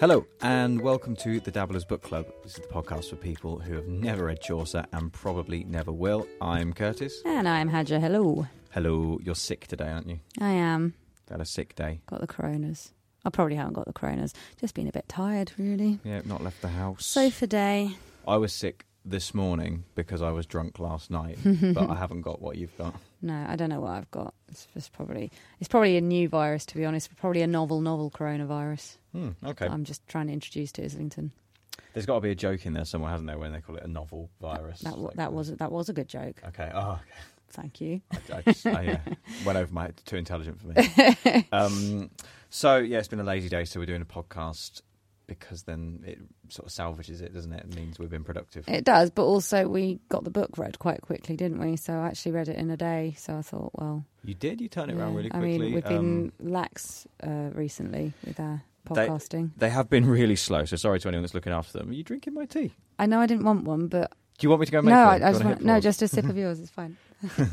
[0.00, 2.24] Hello, and welcome to the Dabblers Book Club.
[2.44, 6.24] This is the podcast for people who have never read Chaucer and probably never will.
[6.40, 7.20] I'm Curtis.
[7.26, 8.00] And I'm Hadja.
[8.00, 8.46] Hello.
[8.70, 10.20] Hello, you're sick today, aren't you?
[10.40, 10.94] I am.
[11.28, 12.00] Had a sick day.
[12.06, 12.92] Got the coronas.
[13.24, 14.34] I probably haven't got the coronas.
[14.60, 15.98] Just been a bit tired, really.
[16.04, 17.04] Yeah, not left the house.
[17.04, 17.96] Sofa day.
[18.26, 22.40] I was sick this morning because I was drunk last night, but I haven't got
[22.40, 22.94] what you've got.
[23.22, 24.34] No, I don't know what I've got.
[24.48, 27.14] It's just probably it's probably a new virus, to be honest.
[27.16, 28.96] Probably a novel, novel coronavirus.
[29.12, 29.66] Hmm, okay.
[29.66, 31.32] I'm just trying to introduce to Islington.
[31.94, 33.82] There's got to be a joke in there somewhere, hasn't there, when they call it
[33.82, 34.80] a novel virus?
[34.80, 36.40] That wa- Like, that was that was a good joke.
[36.48, 36.70] Okay.
[36.74, 37.00] Oh,
[37.50, 38.02] Thank you.
[38.12, 39.00] I, I just I, yeah,
[39.44, 40.00] went over my head.
[40.04, 41.46] Too intelligent for me.
[41.52, 42.10] um,
[42.50, 43.64] so yeah, it's been a lazy day.
[43.64, 44.82] So we're doing a podcast
[45.28, 47.64] because then it sort of salvages it, doesn't it?
[47.64, 48.68] It means we've been productive.
[48.68, 51.76] It does, but also we got the book read quite quickly, didn't we?
[51.76, 53.14] So I actually read it in a day.
[53.16, 54.60] So I thought, well, you did.
[54.60, 55.16] You turned it around yeah.
[55.18, 59.50] really I mean, we've Um, been lax uh, recently with our podcasting.
[59.58, 61.90] They have been really slow, so sorry to anyone that's looking after them.
[61.90, 62.72] Are you drinking my tea?
[62.98, 65.04] I know I didn't want one, but Do you want me to go make no,
[65.04, 65.22] one?
[65.22, 66.58] I, I just want, no, just a sip of yours.
[66.58, 66.96] It's fine.
[67.36, 67.50] That's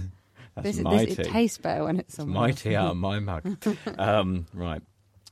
[0.78, 1.22] this, my this, tea.
[1.24, 3.58] it tastes better when it's It's my tea out of my mug.
[3.98, 4.82] um, right.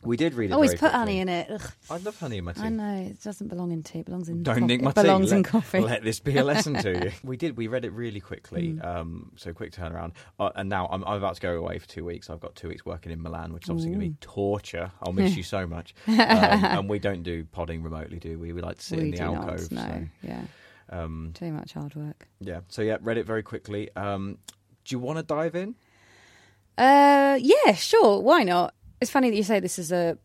[0.05, 0.53] We did read it.
[0.53, 0.99] Oh, he's very put quickly.
[0.99, 1.47] honey in it.
[1.51, 1.71] Ugh.
[1.89, 2.61] I love honey in my tea.
[2.61, 3.99] I know it doesn't belong in tea.
[3.99, 4.43] It belongs in.
[4.43, 4.65] Don't coffee.
[4.67, 5.01] nick my it tea.
[5.03, 5.79] belongs in Let- coffee.
[5.79, 7.11] Let this be a lesson to you.
[7.23, 7.55] We did.
[7.57, 8.73] We read it really quickly.
[8.73, 8.85] Mm.
[8.85, 10.11] Um, so quick turnaround.
[10.39, 12.29] Uh, and now I'm, I'm about to go away for two weeks.
[12.29, 14.91] I've got two weeks working in Milan, which is obviously going to be torture.
[15.01, 15.95] I'll miss you so much.
[16.07, 18.53] Um, and we don't do podding remotely, do we?
[18.53, 19.71] We like to sit we in the alcove.
[19.71, 19.89] not.
[19.89, 20.41] No, yeah,
[20.89, 22.27] um, too much hard work.
[22.39, 22.61] yeah.
[22.67, 23.89] So yeah, read it very quickly.
[23.95, 24.37] Um,
[24.85, 25.75] do you want to dive in?
[26.77, 28.19] Uh, yeah, sure.
[28.21, 28.73] Why not?
[29.03, 30.17] It's funny that you say this is a.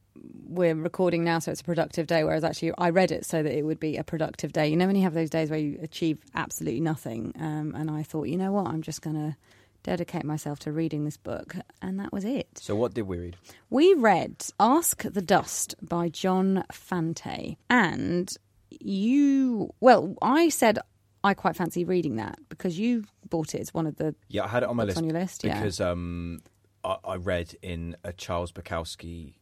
[0.47, 2.23] We're recording now, so it's a productive day.
[2.23, 4.69] Whereas actually, I read it so that it would be a productive day.
[4.69, 8.05] You know, when you have those days where you achieve absolutely nothing, um, and I
[8.05, 9.37] thought, you know what, I'm just going to
[9.83, 12.47] dedicate myself to reading this book, and that was it.
[12.61, 13.37] So what did we read?
[13.69, 17.57] We read Ask the Dust by John Fante.
[17.69, 18.33] And
[18.71, 20.79] you, well, I said
[21.25, 24.49] I quite fancy reading that because you bought it as one of the Yeah, I
[24.49, 25.43] had it on my list on your list.
[25.43, 25.59] Yeah.
[25.59, 26.39] because um,
[26.85, 29.35] I, I read in a Charles Bukowski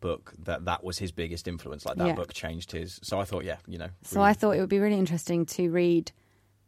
[0.00, 1.84] book that that was his biggest influence.
[1.84, 2.14] Like that Yeah.
[2.14, 2.98] book changed his.
[3.02, 3.88] So I thought, yeah, you know.
[4.02, 6.10] So I thought it would be really interesting to read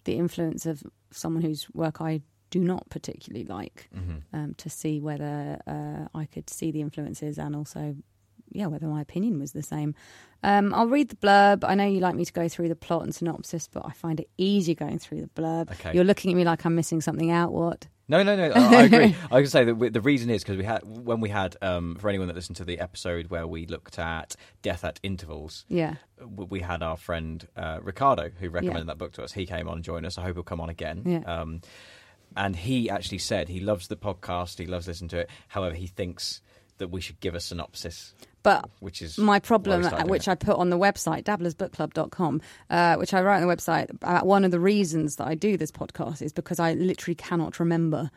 [0.04, 4.36] the influence of someone whose work I do not particularly like Mm-hmm.
[4.36, 7.96] um, to see whether uh, I could see the influences and also,
[8.50, 9.94] yeah, whether my opinion was the same.
[10.42, 11.64] Um, I'll read the blurb.
[11.66, 14.20] I know you like me to go through the plot and synopsis, but I find
[14.20, 15.70] it easier going through the blurb.
[15.70, 15.92] Okay.
[15.94, 17.52] You're looking at me like I'm missing something out.
[17.52, 17.86] What?
[18.08, 18.50] No, no, no.
[18.54, 19.16] I, I agree.
[19.30, 21.96] I can say that we, the reason is because we had when we had um,
[21.96, 25.64] for anyone that listened to the episode where we looked at death at intervals.
[25.68, 25.94] Yeah.
[26.24, 29.32] We had our friend uh, Ricardo who recommended that book to us.
[29.32, 30.18] He came on and joined us.
[30.18, 31.02] I hope he'll come on again.
[31.04, 31.40] Yeah.
[31.40, 31.60] Um,
[32.36, 34.58] and he actually said he loves the podcast.
[34.58, 35.30] He loves listening to it.
[35.48, 36.40] However, he thinks
[36.82, 38.12] that we should give a synopsis,
[38.42, 40.28] But which is my problem, we started uh, doing which.
[40.28, 42.40] I put on the website, dabblersbookclub.com,
[42.70, 45.56] uh, which I write on the website, about one of the reasons that I do
[45.56, 48.10] this podcast is because I literally cannot remember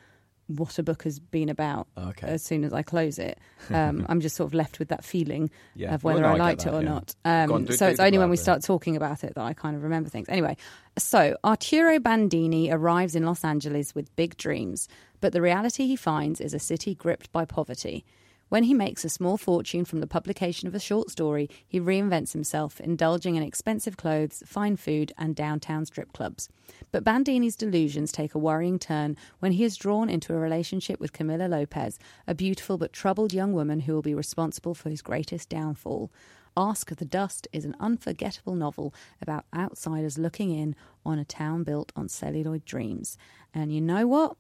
[0.48, 2.28] what a book has been about Okay.
[2.28, 3.40] as soon as I close it.
[3.72, 5.96] Um, I'm just sort of left with that feeling Yeah.
[5.96, 6.90] of whether Well, no, I I get liked it or yeah.
[6.90, 7.16] not.
[7.24, 9.44] Go on, Um, do- so do it's only when we start talking about it that
[9.44, 10.30] I kind of remember things.
[10.30, 10.56] Anyway,
[11.00, 14.88] so Arturo Bandini arrives in Los Angeles with big dreams,
[15.20, 18.06] but the reality he finds is a city gripped by poverty.
[18.48, 22.34] When he makes a small fortune from the publication of a short story, he reinvents
[22.34, 26.48] himself, indulging in expensive clothes, fine food, and downtown strip clubs.
[26.92, 31.12] But Bandini's delusions take a worrying turn when he is drawn into a relationship with
[31.12, 31.98] Camilla Lopez,
[32.28, 36.12] a beautiful but troubled young woman who will be responsible for his greatest downfall.
[36.56, 41.64] Ask of the Dust is an unforgettable novel about outsiders looking in on a town
[41.64, 43.18] built on celluloid dreams.
[43.54, 44.38] And you know what?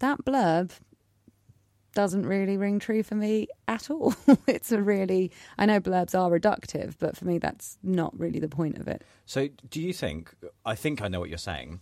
[0.00, 0.72] That blurb
[1.96, 4.14] doesn't really ring true for me at all.
[4.46, 8.48] it's a really, I know blurbs are reductive, but for me, that's not really the
[8.48, 9.02] point of it.
[9.24, 10.32] So, do you think?
[10.64, 11.80] I think I know what you're saying.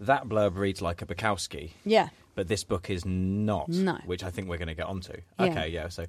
[0.00, 2.08] That blurb reads like a Bukowski, Yeah.
[2.34, 3.68] but this book is not.
[3.68, 3.98] No.
[4.06, 5.12] Which I think we're going to get onto.
[5.38, 5.46] Yeah.
[5.46, 5.88] Okay, yeah.
[5.88, 6.06] So,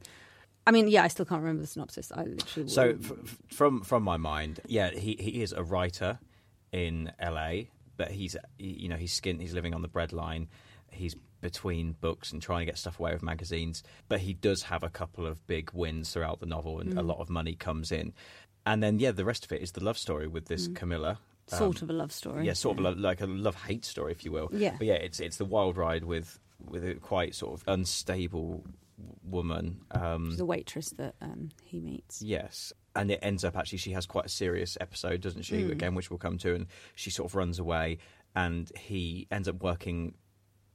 [0.67, 2.11] I mean, yeah, I still can't remember the synopsis.
[2.15, 2.69] I literally.
[2.69, 6.19] so f- from from my mind, yeah, he he is a writer
[6.71, 9.39] in L.A., but he's you know he's skint.
[9.41, 10.47] He's living on the breadline.
[10.95, 14.81] He's between books and trying to get stuff away with magazines, but he does have
[14.83, 17.07] a couple of big wins throughout the novel, and a Mm.
[17.07, 18.13] lot of money comes in.
[18.65, 21.19] And then, yeah, the rest of it is the love story with this Camilla.
[21.47, 21.57] Mm.
[21.59, 22.47] sort of a love story.
[22.47, 24.49] Yeah, sort of a like a love hate story, if you will.
[24.51, 24.73] Yeah.
[24.79, 28.63] But yeah, it's it's the wild ride with with a quite sort of unstable
[29.23, 29.81] woman.
[29.91, 32.21] Um, a waitress that um, he meets.
[32.21, 35.57] yes, and it ends up actually she has quite a serious episode, doesn't she?
[35.63, 35.71] Mm.
[35.71, 36.65] Again, which we'll come to, and
[36.95, 37.99] she sort of runs away,
[38.35, 40.15] and he ends up working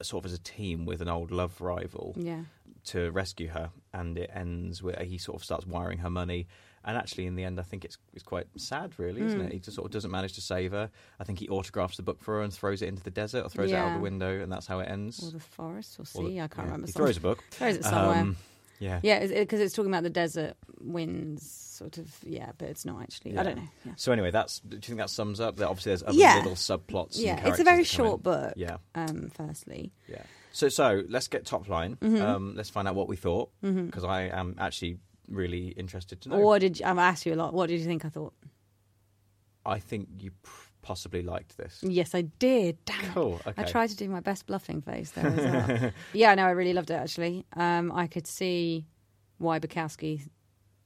[0.05, 2.43] sort of as a team with an old love rival Yeah.
[2.85, 6.47] to rescue her, and it ends where he sort of starts wiring her money.
[6.83, 9.45] And actually, in the end, I think it's it's quite sad, really, isn't Hmm.
[9.45, 9.53] it?
[9.53, 10.89] He just sort of doesn't manage to save her.
[11.19, 13.49] I think he autographs the book for her and throws it into the desert or
[13.49, 13.93] throws it out Yeah.
[13.97, 15.21] the window, and that's how it ends.
[15.23, 16.39] Or the forest or Or the- sea.
[16.39, 16.63] I can't yeah.
[16.63, 16.87] remember.
[16.87, 17.43] He throws a book.
[17.51, 18.17] Throws it somewhere.
[18.21, 18.37] Um,
[18.81, 18.99] yeah.
[19.03, 22.13] yeah, because it's talking about the desert winds, sort of.
[22.25, 23.31] Yeah, but it's not actually.
[23.33, 23.39] Yeah.
[23.39, 23.67] I don't know.
[23.85, 23.93] Yeah.
[23.95, 24.59] So anyway, that's.
[24.59, 25.55] Do you think that sums up?
[25.55, 26.35] That obviously there's other Yeah.
[26.37, 27.15] little subplots.
[27.15, 27.85] and Yeah, it's a very come in.
[27.85, 28.53] short book.
[28.57, 30.23] Yeah, Um, firstly, yeah.
[30.51, 31.95] So so let's get top line.
[32.01, 32.21] Mm-hmm.
[32.21, 34.97] Um, let's find out what we thought because I am actually
[35.29, 36.39] really interested to know.
[36.39, 37.53] what did you, I've asked you a lot?
[37.53, 38.03] What did you think?
[38.03, 38.33] I thought.
[39.65, 40.49] I think you p-
[40.81, 41.79] possibly liked this.
[41.83, 42.77] Yes, I did.
[42.85, 43.13] Damn it.
[43.13, 43.39] Cool.
[43.45, 43.61] Okay.
[43.61, 45.91] I tried to do my best bluffing face there as well.
[46.13, 47.45] yeah, no, I really loved it actually.
[47.55, 48.85] Um, I could see
[49.37, 50.21] why Bukowski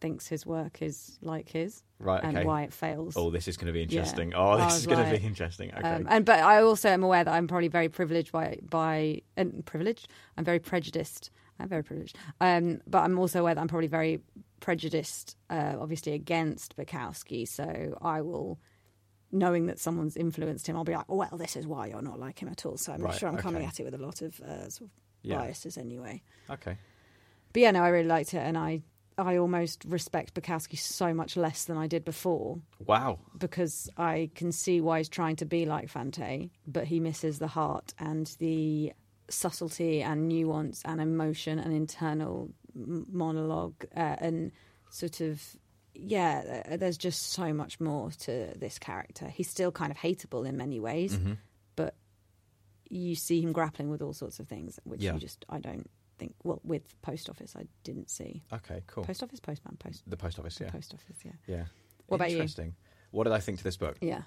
[0.02, 2.22] thinks his work is like his Right.
[2.24, 3.16] and why it fails.
[3.16, 3.84] Oh, this is going to be Yeah.
[4.02, 4.34] interesting.
[4.36, 5.72] Oh, this is going to be interesting.
[5.74, 5.88] Okay.
[5.88, 9.66] Um, and but I also am aware that I'm probably very privileged by by and
[9.66, 10.10] privileged.
[10.38, 11.32] I'm very prejudiced.
[11.58, 12.18] I'm very privileged.
[12.42, 14.20] Um, but I'm also aware that I'm probably very
[14.60, 17.48] prejudiced, uh, obviously against Bukowski.
[17.48, 18.60] So I will,
[19.36, 22.42] knowing that someone's influenced him, I'll be like, well, this is why you're not like
[22.42, 22.78] him at all.
[22.78, 24.92] So I'm Right, sure I'm coming at it with a lot of uh, sort of
[25.22, 25.38] Yeah.
[25.40, 26.22] biases anyway.
[26.50, 26.78] okay.
[27.54, 28.82] But yeah, no, I really liked it, and I
[29.18, 33.20] I almost respect Bukowski so much less than I did before Wow.
[33.38, 37.48] because I can see why he's trying to be like Fante, but he misses the
[37.48, 38.92] heart and the
[39.30, 44.52] subtlety and nuance and emotion and internal monologue uh, and
[44.90, 45.42] sort of
[45.96, 46.76] yeah.
[46.78, 49.28] There's just so much more to this character.
[49.28, 51.34] He's still kind of hateable in many ways, Mm-hmm.
[51.76, 51.96] but
[52.90, 55.14] you see him grappling with all sorts of things, which Yeah.
[55.14, 56.36] you just I don't think.
[56.44, 58.44] Well, with post office, I didn't see.
[58.54, 58.84] Okay.
[58.88, 59.04] Cool.
[59.06, 60.60] Post office, postman, post the post office.
[60.62, 60.70] Yeah.
[60.72, 61.18] post office.
[61.26, 61.64] Yeah, Yeah.
[62.08, 62.38] What about you?
[62.38, 62.76] Interesting.
[63.12, 63.98] What did I think to this book?
[64.02, 64.22] yeah.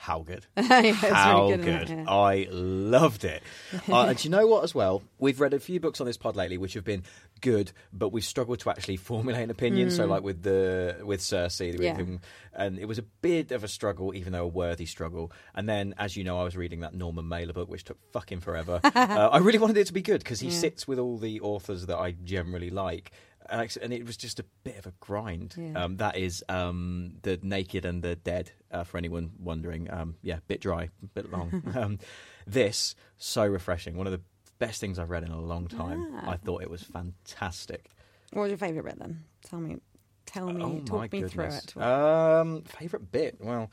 [0.00, 0.44] How good.
[0.56, 1.62] yeah How good.
[1.62, 1.88] good.
[1.90, 2.04] Yeah.
[2.08, 3.40] I loved it.
[3.88, 5.00] uh, and you know what, as well?
[5.20, 7.04] We've read a few books on this pod lately which have been
[7.40, 9.90] good, but we've struggled to actually formulate an opinion.
[9.92, 11.82] So, like with the with Hmm.
[11.82, 11.94] Yeah.
[11.96, 12.20] him,
[12.52, 15.30] and it was a bit of a struggle, even though a worthy struggle.
[15.54, 18.40] And then, as you know, I was reading that Norman Mailer book, which took fucking
[18.40, 18.80] forever.
[18.84, 18.90] uh,
[19.32, 21.98] I really wanted it to be good because he sits with all the authors that
[21.98, 23.12] I generally like.
[23.50, 25.54] And it was just a bit of a grind.
[25.56, 25.84] Yeah.
[25.84, 28.50] Um, that is um, the naked and the dead.
[28.70, 31.62] Uh, for anyone wondering, um, yeah, bit dry, bit long.
[31.74, 31.98] um,
[32.46, 33.96] this so refreshing.
[33.96, 34.22] One of the
[34.58, 36.14] best things I've read in a long time.
[36.14, 36.30] Ah.
[36.30, 37.90] I thought it was fantastic.
[38.32, 39.24] What was your favourite bit then?
[39.44, 39.76] Tell me.
[40.24, 40.62] Tell me.
[40.62, 41.76] oh talk me through it.
[41.76, 43.36] Um, favorite bit?
[43.40, 43.70] Well,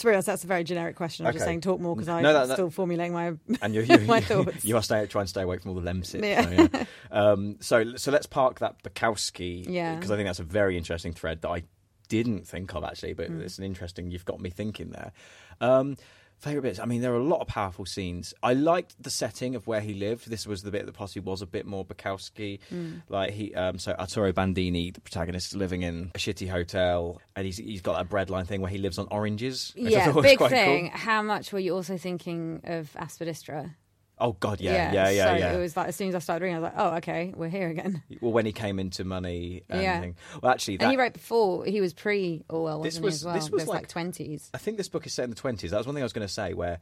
[0.00, 1.26] to be honest, that's a very generic question.
[1.26, 3.34] I'm just saying talk more because I'm No, that- that- still formulating my.
[3.62, 4.64] and you, you, My thoughts.
[4.64, 6.24] you must stay, try and stay away from all the lemsip.
[6.24, 6.42] Yeah.
[6.42, 6.84] So, yeah.
[7.10, 9.94] um, so, so let's park that Bukowski Yeah.
[9.94, 11.62] because I think that's a very interesting thread that I
[12.08, 13.40] didn't think of actually, but Hmm.
[13.40, 14.10] it's an interesting.
[14.10, 15.12] You've got me thinking there.
[15.60, 15.96] Um,
[16.40, 16.78] favorite bits.
[16.78, 18.34] I mean, there are a lot of powerful scenes.
[18.42, 20.28] I liked the setting of where he lived.
[20.28, 22.60] This was the bit that possibly was a bit more Bukowski.
[22.68, 22.98] Hmm.
[23.08, 27.46] Like he, um, so Arturo Bandini, the protagonist, is living in a shitty hotel, and
[27.46, 29.72] he's he's got that breadline thing where he lives on oranges.
[29.76, 30.90] yeah, big thing.
[30.90, 30.98] Cool.
[30.98, 33.74] How much were you also thinking of Aspidistra?
[34.20, 35.24] Oh God, yeah, yeah, yeah, yeah.
[35.24, 35.52] so yeah.
[35.54, 37.48] it was like as soon as I started reading, I was like, oh, okay, we're
[37.48, 38.02] here again.
[38.20, 40.00] Well, when he came into money and Yeah.
[40.00, 40.16] thing.
[40.42, 43.34] Well, actually, that, and he wrote before he was pre Orwell, This was- well?
[43.34, 44.50] this was like- like twenties.
[44.52, 45.70] I think this book is set in the twenties.
[45.70, 46.52] That was one thing I was going to say.
[46.52, 46.80] Where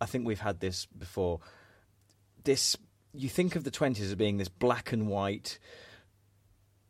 [0.00, 1.40] I think we've had this before.
[2.44, 2.76] This
[3.12, 5.58] you think of the twenties as being this black and white.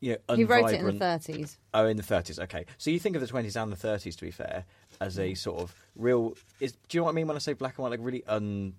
[0.01, 1.59] You know, he wrote it in the thirties.
[1.75, 2.39] Oh, in the thirties.
[2.39, 4.65] Okay, so you think of the twenties and the thirties, to be fair,
[5.01, 5.39] as a mm.
[5.39, 6.35] sort of real.
[6.61, 7.91] Is do you know what I mean when I say black and white?
[7.91, 8.75] Like really un,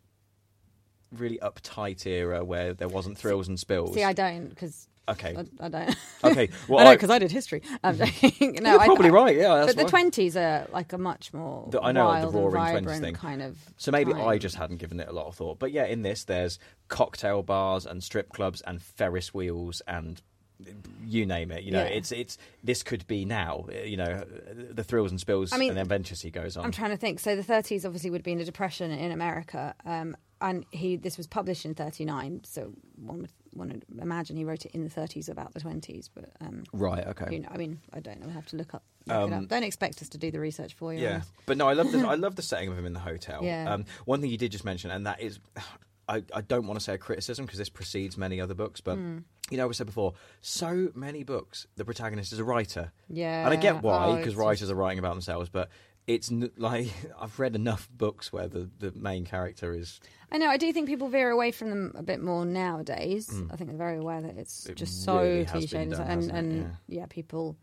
[1.12, 3.94] really uptight era where there wasn't thrills and spills.
[3.94, 5.96] See, I don't because okay, I, I don't.
[6.24, 6.50] okay.
[6.68, 7.62] Well, I know because I did history.
[7.84, 8.06] I'm no,
[8.40, 9.36] You're probably I- right.
[9.36, 12.86] Yeah, but the twenties are like a much more The- I know, like, the roaring
[12.86, 13.14] 20s thing.
[13.16, 13.58] kind of.
[13.78, 15.58] So maybe I just hadn't given it a lot of thought.
[15.60, 20.22] But yeah, in this, there's cocktail bars and strip clubs and Ferris wheels and
[21.06, 21.64] you name it.
[21.64, 21.90] You know, Yeah.
[21.90, 23.66] it's it's this could be now.
[23.84, 24.24] You know,
[24.72, 26.66] the thrills and spills I mean, and adventures he goes on.
[26.66, 27.20] I'm trying to think.
[27.20, 31.18] So the 30s obviously would be in a depression in America, um, and he this
[31.18, 32.42] was published in 39.
[32.44, 36.10] So one would one would imagine he wrote it in the 30s about the 20s.
[36.14, 37.06] But um, right.
[37.08, 37.28] Okay.
[37.32, 38.30] you know, I mean, I don't know.
[38.30, 38.84] I have to look up.
[39.08, 39.48] Look Um, up.
[39.48, 41.02] Don't expect us to do the research for you.
[41.02, 41.32] Yeah, honest.
[41.46, 43.44] but no, I love the I love the setting of him in the hotel.
[43.44, 43.74] Yeah.
[43.74, 45.40] Um, one thing you did just mention, and that is,
[46.08, 48.96] I, I don't want to say a criticism because this precedes many other books, but
[48.96, 49.20] Hmm.
[49.52, 52.92] you know, we said before, so many books, the protagonist is a writer.
[53.10, 53.46] Yeah.
[53.46, 55.70] and I get why Oh, because it's writers are writing about themselves, but
[56.10, 56.88] it's n- like
[57.22, 60.00] I've read enough books where the, the main character is
[60.32, 60.48] I know.
[60.48, 63.30] I do think people veer away from them a bit more nowadays.
[63.52, 64.66] I think they're very aware that it's.
[64.68, 67.06] It just so really cliche, done, and and yeah.
[67.10, 67.56] people.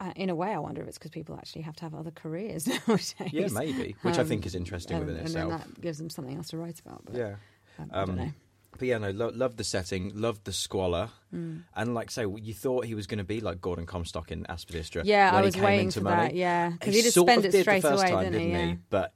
[0.00, 2.10] Uh, in a way, I wonder if it's because people actually have to have other
[2.10, 3.14] careers nowadays.
[3.32, 5.50] yeah maybe, which I Um, think is interesting and, within and itself.
[5.50, 7.04] then that gives them something else to write about.
[7.04, 7.34] But, yeah.
[7.78, 8.32] um, I don't Um, know.
[8.78, 11.62] But yeah, no, lo- loved the setting, loved the squalor, Mm.
[11.76, 15.02] and like say, you thought he was going to be like Gordon Comstock in Aspidistra.
[15.04, 16.28] Yeah, when I he was came waiting into for money.
[16.28, 16.34] that.
[16.34, 18.46] Yeah, because he he just of it straight the first away, time, didn't he?
[18.46, 18.52] he?
[18.52, 18.74] Yeah.
[18.90, 19.14] But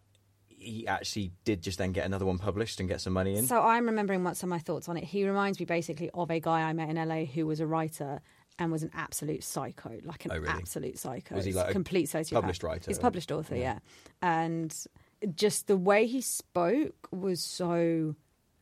[0.48, 3.46] he actually did just then get another one published and get some money in.
[3.46, 5.04] So I'm remembering what some of my thoughts on it.
[5.04, 8.20] He reminds me basically of a guy I met in LA who was a writer
[8.58, 10.48] and was an absolute psycho, like an Oh, really?
[10.48, 11.34] absolute psycho.
[11.34, 12.32] Was he He's like a complete sociopath.
[12.32, 12.84] published writer?
[12.88, 13.78] He's a published author, yeah.
[14.22, 14.74] And
[15.34, 18.16] just the way he spoke was so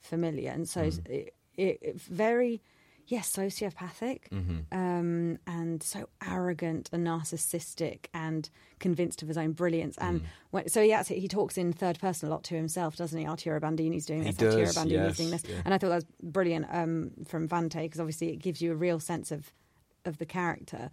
[0.04, 1.06] familiar and so Mm.
[1.08, 2.60] it, it, it very
[3.06, 4.58] yes sociopathic Mm-hmm.
[4.72, 10.24] um, and so arrogant and narcissistic and convinced of his own brilliance and Mm.
[10.50, 13.26] when, so he actually he talks in third person a lot to himself doesn't he
[13.26, 15.62] Arturo Bandini's doing He this Arturo Bandini's yes, doing this yeah.
[15.64, 18.76] and I thought that was brilliant um, from Fante because obviously it gives you a
[18.76, 19.52] real sense of
[20.04, 20.90] of the character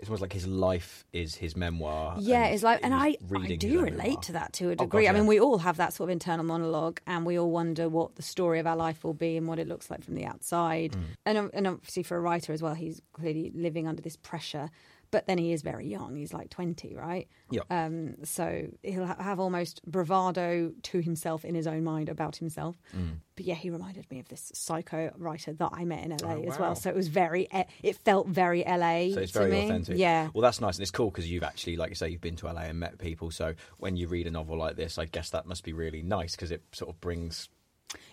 [0.00, 2.16] It's almost like his life is his memoir.
[2.18, 4.20] yeah, and it's like, and I, I do relate memoir.
[4.22, 5.08] to that to a Oh, God, degree.
[5.08, 8.16] I mean, we all have that sort of internal monologue, and we all wonder what
[8.16, 10.92] the story of our life will be and what it looks like from the outside.
[10.92, 11.02] Mm.
[11.26, 14.70] And and obviously for a writer as well, he's clearly living under this pressure.
[15.14, 17.28] But then he is very young; he's like twenty, right?
[17.50, 17.60] Yeah.
[17.70, 22.76] Um, so he'll ha- have almost bravado to himself in his own mind about himself.
[22.96, 23.18] Mm.
[23.36, 26.42] But yeah, he reminded me of this psycho writer that I met in LA Oh,
[26.42, 26.74] as well.
[26.74, 27.46] So it was very,
[27.82, 29.14] it felt very LA.
[29.14, 29.64] So it's to very me.
[29.66, 29.98] authentic.
[29.98, 30.30] Yeah.
[30.34, 32.46] Well, that's nice, and it's cool because you've actually, like you say, you've been to
[32.46, 33.30] LA and met people.
[33.30, 36.34] So when you read a novel like this, I guess that must be really nice
[36.34, 37.48] because it sort of brings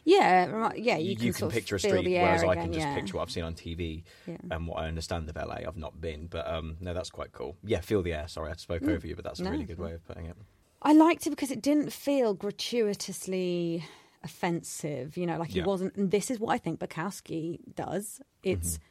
[0.04, 2.74] Yeah, remi- yeah, you, you, can, can, sort of picture a street, whereas I can
[2.74, 2.96] just yeah.
[2.96, 4.38] picture what I've seen on TV Yeah.
[4.50, 5.60] and what I understand of LA.
[5.68, 7.56] I've not been, but um, no, that's quite cool.
[7.64, 8.28] Yeah, feel the air.
[8.28, 9.46] Sorry, I spoke over you, but that's a Mm.
[9.46, 10.36] No, really good way of putting it.
[10.82, 13.84] I liked it because it didn't feel gratuitously
[14.24, 15.18] offensive.
[15.18, 15.64] You know, like Yeah.
[15.64, 15.96] he wasn't.
[15.96, 18.22] And this is what I think Bukowski does.
[18.44, 18.86] It's Mm-hmm.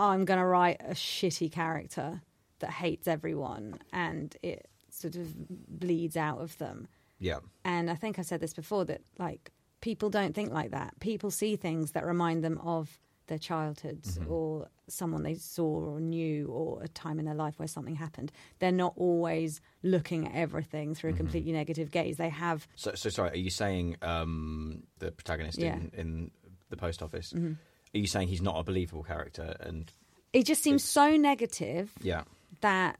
[0.00, 2.22] I'm going to write a shitty character
[2.60, 5.34] that hates everyone, and it sort of
[5.68, 6.86] bleeds out of them.
[7.20, 9.50] Yeah, And I think I said this before that like
[9.80, 10.98] people don't think like that.
[11.00, 14.32] People see things that remind them of their childhoods Mm-hmm.
[14.32, 18.32] or someone they saw or knew or a time in their life where something happened.
[18.58, 21.18] They're not always looking at everything through a Mm-hmm.
[21.18, 22.16] completely negative gaze.
[22.16, 25.74] They have So, so sorry, are you saying um, the protagonist Yeah.
[25.74, 26.00] Mm-hmm.
[26.00, 26.30] in, in
[26.70, 27.34] the post office?
[27.34, 27.56] Are
[27.98, 29.56] you saying he's not a believable character?
[29.60, 29.92] And
[30.32, 32.22] it just seems so negative yeah,
[32.62, 32.98] that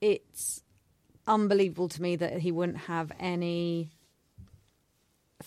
[0.00, 0.62] it's
[1.26, 3.90] unbelievable to me that he wouldn't have any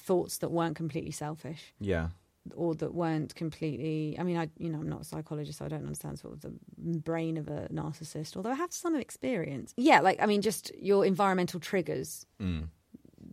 [0.07, 1.73] thoughts that weren't completely selfish.
[1.79, 2.07] yeah,
[2.55, 5.69] or that weren't completely i mean i you know i'm not a psychologist so i
[5.69, 6.51] don't understand sort of the
[7.09, 11.05] brain of a narcissist although i have some experience yeah like i mean just your
[11.05, 12.63] environmental triggers mm.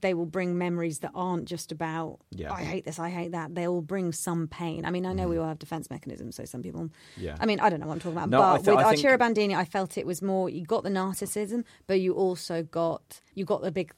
[0.00, 2.52] they will bring memories that aren't just about Yeah.
[2.52, 5.26] i hate this i hate that they will bring some pain i mean i know
[5.26, 7.36] we all have defense mechanisms so some people Yeah.
[7.40, 9.04] i mean i don't know what i'm talking about No, but th- with I think-
[9.04, 13.20] arturo bandini i felt it was more you got the narcissism but you also got
[13.34, 13.90] you got the big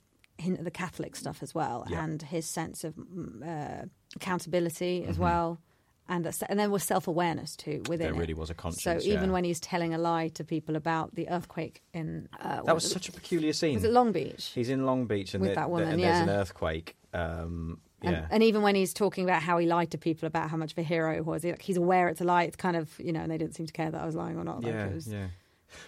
[0.69, 2.05] the catholic stuff as well Yeah.
[2.05, 3.85] and his sense of mm, uh,
[4.17, 5.61] accountability as well
[6.09, 7.99] and and then was self-awareness too within Mm-hmm.
[7.99, 8.19] There it.
[8.19, 9.31] really was a conscience, so even yeah.
[9.35, 13.09] when he's telling a lie to people about the earthquake in uh, that was such
[13.09, 13.75] a peculiar scene.
[13.75, 16.03] was it long beach He's in Long Beach, and, With the- that the- woman, and
[16.03, 16.97] there's an earthquake.
[17.15, 20.51] Um, And, yeah, and even when he's talking about how he lied to people about
[20.51, 22.43] how much of a hero he was, he- like, he's aware it's a lie.
[22.49, 24.37] It's kind of you know, and they didn't seem to care that I was lying
[24.41, 24.57] or not.
[24.65, 25.29] Like, yeah, it was, yeah.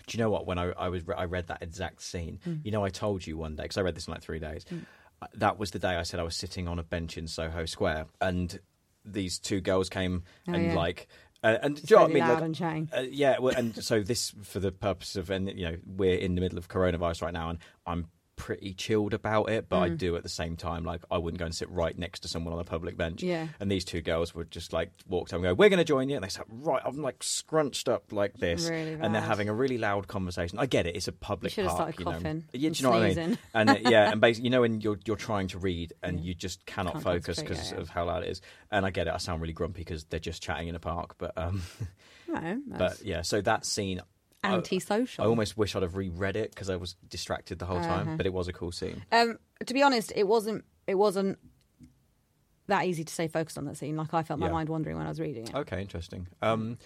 [0.06, 0.46] Do you know what?
[0.46, 2.54] When I, I was I read that exact scene, Hmm.
[2.64, 4.64] you know, I told you one day because I read this in like three days.
[5.34, 8.06] that was the day I said I was sitting on a bench in Soho Square,
[8.20, 8.58] and
[9.04, 10.74] these two girls came Oh, and yeah.
[10.74, 11.08] like.
[11.42, 12.22] Uh, and do you know what I mean?
[12.22, 12.88] loud Like, and chatting.
[12.96, 16.34] uh, yeah, well, and so this for the purpose of, and you know, we're in
[16.36, 19.98] the middle of coronavirus right now, and I'm pretty chilled about it, but I Mm.
[19.98, 22.52] do at the same time, like I wouldn't go and sit right next to someone
[22.54, 23.22] on a public bench.
[23.22, 23.48] Yeah.
[23.60, 26.08] And these two girls would just like walk up and go, "We're going to join
[26.08, 26.82] you," and they sat right.
[26.84, 30.58] I'm like scrunched up like this, Really and they're having a really loud conversation.
[30.58, 31.98] I get it; it's a public have park.
[31.98, 32.18] you know.
[32.52, 33.14] Yeah, do you know what I mean?
[33.14, 33.38] sneezing.
[33.54, 36.34] And uh, yeah, and basically, you know, when you're you're trying to read and you
[36.34, 37.80] just cannot Can't focus because yeah, yeah.
[37.82, 38.40] of how loud it is.
[38.70, 41.16] And I get it; I sound really grumpy because they're just chatting in a park,
[41.18, 41.62] but um.
[42.26, 44.02] No, But yeah, so that scene, I-
[44.52, 45.24] antisocial.
[45.24, 48.08] I almost wish I'd have reread it because I was distracted the whole time.
[48.08, 48.16] Uh-huh.
[48.16, 49.04] But it was a cool scene.
[49.12, 50.64] Um, to be honest, it wasn't.
[50.86, 51.38] It wasn't
[52.66, 53.96] that easy to stay focused on that scene.
[53.96, 54.52] Like I felt my Yeah.
[54.52, 55.54] mind wandering when I was reading it.
[55.54, 56.26] Okay, interesting.
[56.40, 56.78] Um,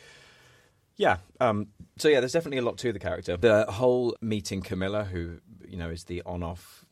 [0.97, 1.19] yeah.
[1.41, 3.37] Um, so yeah, there's definitely a lot to the character.
[3.37, 6.85] The whole meeting Camilla, who you know is the on-off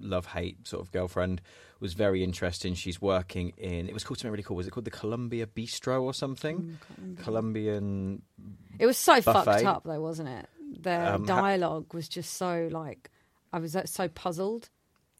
[0.00, 1.40] love hate sort of girlfriend,
[1.80, 2.74] was very interesting.
[2.74, 3.88] She's working in.
[3.88, 4.56] It was called something really cool.
[4.56, 6.78] Was it called the Columbia Bistro or something?
[7.22, 8.22] Colombian.
[8.78, 10.48] It was so fucked up, though, wasn't it?
[10.82, 13.10] The Um, ha- dialogue was just so like
[13.52, 14.70] I was uh, so puzzled.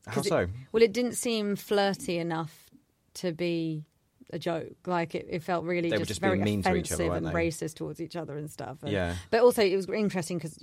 [0.06, 0.46] How 'Cause it- so?
[0.72, 2.70] Well, it didn't seem flirty enough
[3.14, 3.84] to be
[4.30, 4.74] a joke.
[4.86, 7.16] Like it, it felt really They just, just very being mean to each offensive other,
[7.18, 7.32] and they?
[7.32, 8.82] racist towards each other and stuff.
[8.82, 9.14] And- Yeah.
[9.30, 10.58] But also, it was interesting because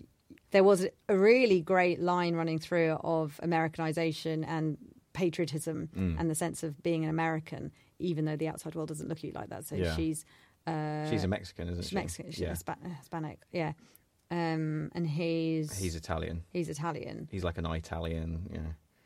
[0.51, 4.77] there was a really great line running through of Americanization and
[5.13, 6.20] patriotism Mm.
[6.20, 9.24] and the sense of being an American, even though the outside world doesn't look at
[9.24, 9.65] you like that.
[9.65, 9.96] So Yeah.
[9.96, 10.25] she's
[10.67, 11.96] uh, She's a Mexican, isn't she?
[11.96, 12.50] Mexican, she's yeah.
[13.00, 13.74] Hispanic, yeah.
[14.29, 16.43] Um, and he's He's Italian.
[16.51, 18.48] he's Italian, He's like an Italian.
[18.53, 18.60] Yeah.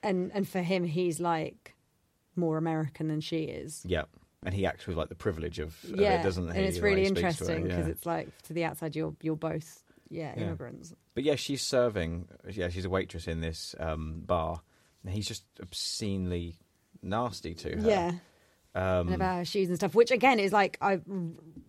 [0.03, 1.73] and and for him, he's like
[2.35, 3.83] more American than she is.
[3.87, 4.03] Yeah.
[4.43, 6.57] And he acts with like the privilege of, of yeah, it, doesn't he?
[6.57, 7.91] and it's really he speaks to her, interesting because yeah.
[7.91, 10.43] it's like to the outside, you're you're both yeah, Yeah.
[10.43, 10.93] immigrants.
[11.13, 12.27] But yeah, she's serving.
[12.51, 14.61] Yeah, she's a waitress in this um, bar,
[15.03, 16.57] and he's just obscenely
[17.01, 17.87] nasty to her.
[17.89, 18.11] Yeah,
[18.73, 20.99] Um, and about her shoes and stuff, which again is like I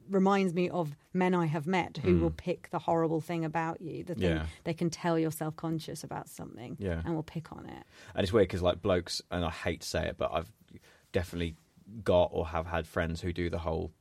[0.08, 4.04] reminds me of men I have met who will pick the horrible thing about you,
[4.04, 4.36] the thing Mm.
[4.36, 4.46] Yeah.
[4.64, 7.02] they can tell you're self conscious about something, Yeah.
[7.04, 7.84] and will pick on it.
[8.14, 10.50] and it's weird because like blokes, and I hate to say it, but I've
[11.12, 11.56] definitely
[12.02, 13.92] got or have had friends who do the whole.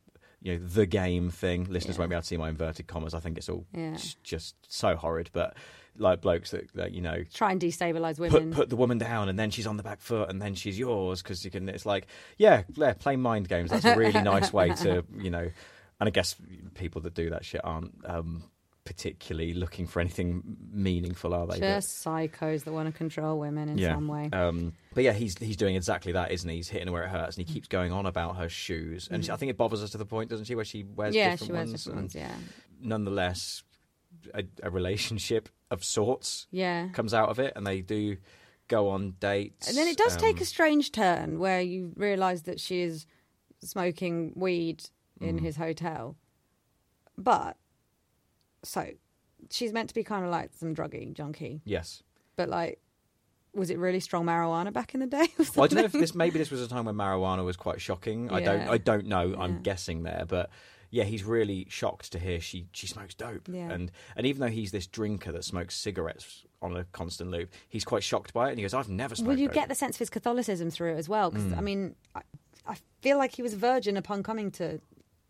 [0.46, 1.66] You know the game thing.
[1.66, 2.02] Listeners Yeah.
[2.02, 3.14] won't be able to see my inverted commas.
[3.16, 3.98] I think it's all Yeah.
[4.24, 5.31] just so horrid.
[5.34, 5.55] But
[5.98, 8.51] like blokes that, that you know Try and destabilize put women.
[8.53, 11.22] put the woman down and then she's on the back foot and then she's yours
[11.24, 14.72] because you can it's like yeah yeah play mind games that's a really nice way
[14.72, 15.50] to you know
[16.01, 16.36] and i guess
[16.74, 18.44] people that do that shit aren't um
[18.86, 23.68] particularly looking for anything meaningful are they But- Just psychos that want to control women
[23.70, 24.30] in some way.
[24.32, 26.56] um, but yeah, he's he's doing exactly that, isn't he?
[26.58, 29.08] He's hitting where it hurts, and he keeps going on about her shoes.
[29.12, 31.14] And she, I think it bothers us to the point, doesn't she, where she wears
[31.14, 31.18] Mm.
[31.18, 31.84] yeah, different she wears ones.
[31.84, 32.16] different ones.
[32.16, 32.36] Yeah,
[32.80, 33.64] Nonetheless,
[34.34, 36.90] a, a relationship of sorts yeah.
[36.90, 38.18] comes out of it, and they do
[38.68, 39.68] go on dates.
[39.68, 43.06] And then it does take um, a strange turn where you realise that she is
[43.64, 44.84] smoking weed
[45.22, 45.28] Mm.
[45.30, 46.18] in his hotel.
[47.18, 47.56] But
[48.66, 48.88] so
[49.50, 52.04] she's meant to be kind of like some druggy junkie, Yes.
[52.36, 52.80] but like,
[53.54, 55.28] was it really strong marijuana back in the day?
[55.40, 57.56] or Well, I don't know if this maybe this was a time when marijuana was
[57.56, 58.30] quite shocking.
[58.32, 59.36] I don't I don't know.
[59.40, 60.50] I'm guessing there, but
[60.92, 63.48] yeah, he's really shocked to hear she she smokes dope.
[63.51, 63.70] Yeah.
[63.72, 67.86] And and even though he's this drinker that smokes cigarettes on a constant loop, he's
[67.86, 68.51] quite shocked by it.
[68.51, 70.70] And he goes, "I've never smoked." Well, you dope." get the sense of his Catholicism
[70.70, 71.30] through it as well.
[71.32, 71.58] Because Mm.
[71.58, 72.22] I mean, I,
[72.68, 74.80] I feel like he was a virgin upon coming to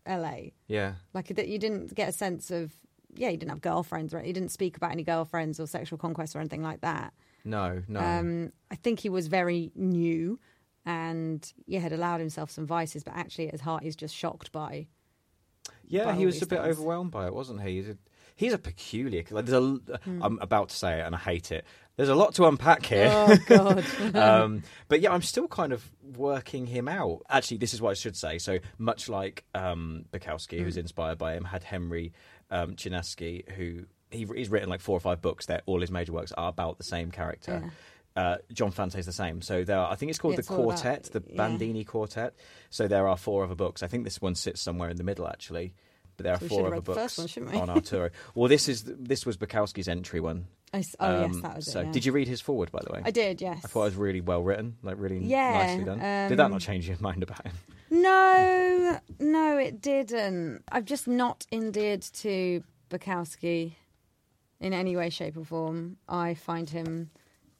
[0.06, 0.50] LA.
[0.68, 0.94] yeah.
[1.14, 2.72] Like that, you didn't get a sense of.
[3.18, 4.24] Yeah, he didn't have girlfriends, right?
[4.24, 7.12] He didn't speak about any girlfriends or sexual conquest or anything like that.
[7.44, 8.00] No, no.
[8.00, 10.38] Um, I think he was very new
[10.84, 14.52] and yeah, had allowed himself some vices, but actually at his heart he's just shocked
[14.52, 14.86] by.
[15.86, 16.76] yeah, by he was a bit things.
[16.76, 17.76] overwhelmed by it, wasn't he?
[17.76, 17.96] He's a,
[18.36, 19.24] he's a peculiar.
[19.30, 20.00] Like, there's a.
[20.06, 21.64] am about to say it, and I hate it.
[21.96, 23.08] There's a lot to unpack here.
[23.10, 23.84] Oh God.
[24.14, 27.22] um, but yeah, I'm still kind of working him out.
[27.30, 28.38] Actually, this is what I should say.
[28.38, 30.64] So much like um, Bukowski, Mm.
[30.64, 32.12] who's inspired by him, had Henry
[32.50, 36.12] um, Chinaski, who he, he's written like four or five books that all his major
[36.12, 37.70] works are about the same character.
[38.14, 39.42] Uh, John Fante's the same.
[39.42, 41.36] So there, are, I think it's called Yeah, the it's all about- Quartet, the yeah.
[41.36, 42.34] Bandini Quartet.
[42.70, 43.82] So there are four other books.
[43.82, 45.74] I think this one sits somewhere in the middle, actually.
[46.16, 48.08] But there are So four other books one, on Arturo.
[48.34, 50.46] well, this is this was Bukowski's entry one.
[50.72, 51.86] I oh yes, Um, that was so, it.
[51.86, 51.92] yeah.
[51.92, 53.02] did you read his foreword, by the way?
[53.04, 53.42] I did.
[53.42, 53.60] Yes.
[53.62, 55.98] I thought it was really well written, like really Yeah, nicely done.
[56.30, 57.52] Did that um, not change your mind about him?
[57.90, 60.62] No, no, it didn't.
[60.70, 63.72] I've just not endeared to Bukowski
[64.60, 65.96] in any way, shape, or form.
[66.08, 67.10] I find him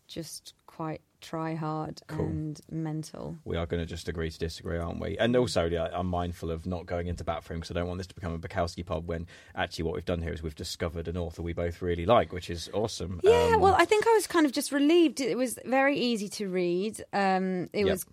[0.09, 2.21] just quite try hard Cool.
[2.27, 3.37] and mental.
[3.45, 5.17] We are going to just agree to disagree, aren't we?
[5.19, 7.89] And also, yeah, I'm mindful of not going into bat for him because I don't
[7.89, 9.07] want this to become a Bukowski pod.
[9.07, 12.33] When actually, what we've done here is we've discovered an author we both really like,
[12.33, 13.21] which is awesome.
[13.25, 15.21] Yeah, Um, well, I think I was kind of just relieved.
[15.21, 17.03] It was very easy to read.
[17.12, 17.89] Um, it Yep.
[17.89, 18.07] was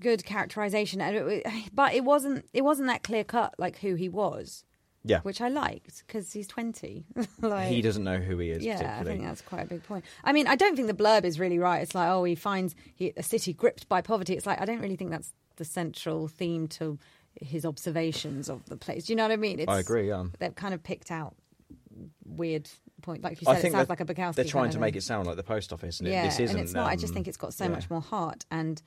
[0.00, 2.46] good characterization, and it, but it wasn't.
[2.52, 4.64] It wasn't that clear cut like who he was,
[5.04, 7.04] yeah, which I liked because he's twenty.
[7.40, 8.64] like, he doesn't know who he is.
[8.64, 10.04] Yeah, I think that's quite a big point.
[10.24, 11.82] I mean, I don't think the blurb is really right.
[11.82, 14.34] It's like, oh, he finds he, a city gripped by poverty.
[14.34, 16.98] It's like I don't really think that's the central theme to
[17.40, 19.06] his observations of the place.
[19.06, 19.60] Do you know what I mean?
[19.60, 20.08] It's, I agree.
[20.08, 20.24] Yeah.
[20.38, 21.34] They've kind of picked out
[22.24, 22.68] weird
[23.02, 23.64] point, like you said.
[23.64, 24.34] It sounds like a Bukowski.
[24.34, 24.98] They're trying kind to of make thing.
[24.98, 26.56] it sound like the post office, and it, this isn't.
[26.56, 26.88] and it's not.
[26.88, 27.70] I just um, think it's got so yeah.
[27.70, 28.80] much more heart, and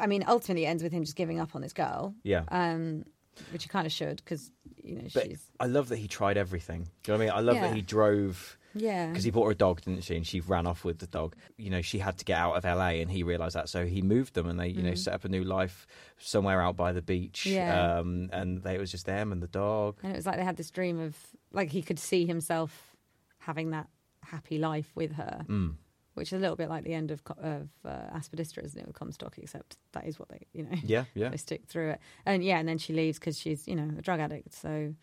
[0.00, 2.44] I mean, ultimately, it ends with him just giving up on this girl, Yeah.
[2.48, 3.04] um,
[3.52, 4.50] which he kind of should because
[4.82, 6.88] you know but she's I love that he tried everything.
[7.02, 7.38] Do you know what I mean?
[7.38, 7.68] I love Yeah.
[7.68, 10.14] that he drove yeah because he bought her a dog, didn't she?
[10.16, 11.34] And she ran off with the dog.
[11.56, 14.02] You know, she had to get out of LA, and he realised that, so he
[14.02, 15.86] moved them, and they, you know, set up a new life
[16.18, 17.44] somewhere out by the beach.
[17.48, 17.52] Mm.
[17.52, 17.98] Yeah.
[17.98, 19.98] Um, and they, it was just them and the dog.
[20.02, 21.16] And it was like they had this dream of
[21.52, 22.94] like he could see himself
[23.38, 23.88] having that
[24.24, 25.74] happy life with her, Mm.
[26.20, 28.94] Which is a little bit like the end of of uh, Aspidistra, isn't it, with
[28.94, 29.38] Comstock?
[29.38, 31.28] Except that is what they, you know, Yeah, yeah.
[31.30, 32.00] they stick through it.
[32.26, 34.52] And yeah, and then she leaves because she's you know a drug addict.
[34.52, 34.94] So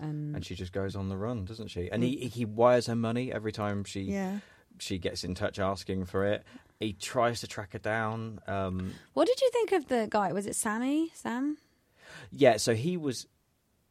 [0.00, 1.90] um, And she just goes on the run, doesn't she?
[1.90, 4.38] And he he wires her money every time she yeah.
[4.78, 6.44] she gets in touch asking for it.
[6.80, 8.40] He tries to track her down.
[8.46, 10.32] Um, What did you think of the guy?
[10.32, 11.10] Was it Sammy?
[11.14, 11.58] Sam?
[12.30, 13.26] Yeah, so he was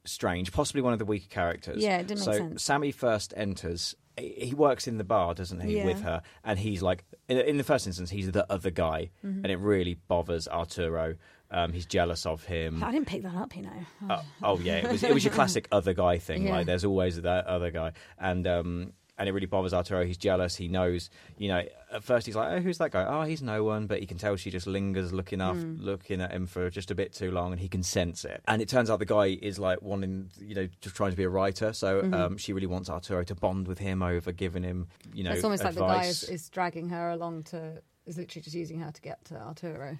[0.05, 1.81] strange, possibly one of the weaker characters.
[1.81, 2.63] Yeah, it didn't make so sense.
[2.63, 3.95] Sammy first enters.
[4.17, 5.85] He works in the bar, doesn't he, Yeah.
[5.85, 6.21] with her?
[6.43, 9.43] And he's like, in, in the first instance, he's the other guy, Mm-hmm.
[9.43, 11.15] and it really bothers Arturo.
[11.51, 12.83] Um, he's jealous of him.
[12.83, 13.85] I didn't pick that up, you know.
[14.09, 16.45] Uh, oh yeah, it was it was your classic other guy thing.
[16.47, 16.57] Yeah.
[16.57, 20.05] Like there's always that other guy, and um, and it really bothers Arturo.
[20.05, 20.55] He's jealous.
[20.55, 21.09] He knows.
[21.37, 23.05] You know, at first he's like, oh, who's that guy?
[23.07, 23.85] Oh, he's no one.
[23.87, 25.75] But he can tell she just lingers looking off, Hmm.
[25.79, 28.41] looking at him for just a bit too long, and he can sense it.
[28.47, 31.23] And it turns out the guy is like wanting, you know, just trying to be
[31.23, 31.73] a writer.
[31.73, 32.13] So Mm-hmm.
[32.13, 35.43] um, she really wants Arturo to bond with him over giving him, you know, it's
[35.43, 38.91] almost like the guy is, is dragging her along to, is literally just using her
[38.91, 39.97] to get to Arturo.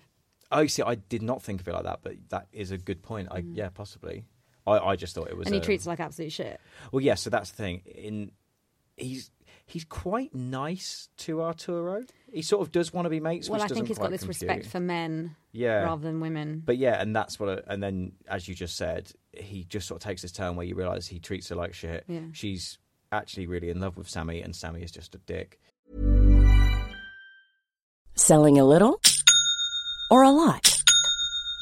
[0.52, 3.02] Oh, see, I did not think of it like that, but that is a good
[3.02, 3.28] point.
[3.32, 4.26] I, yeah, possibly.
[4.68, 5.46] I, I just thought it was.
[5.46, 5.48] Mm.
[5.48, 6.60] and he um, treats her like absolute shit.
[6.92, 7.16] Well, yeah.
[7.16, 7.82] So that's the thing.
[7.86, 8.32] In
[8.98, 9.32] he's
[9.66, 12.04] he's quite nice to Arturo.
[12.32, 13.50] He sort of does want to be mates.
[13.50, 14.50] Well, which I think he's got this compute.
[14.50, 15.84] respect for men yeah.
[15.84, 16.62] rather than women.
[16.66, 17.50] But yeah, and that's what.
[17.50, 20.66] I- And then, as you just said, he just sort of takes this turn where
[20.66, 22.04] you realise he treats her like shit.
[22.08, 22.22] Yeah.
[22.34, 22.78] She's
[23.12, 25.60] actually really in love with Sammy, and Sammy is just a dick.
[28.16, 29.00] Selling a little
[30.12, 30.73] or a lot?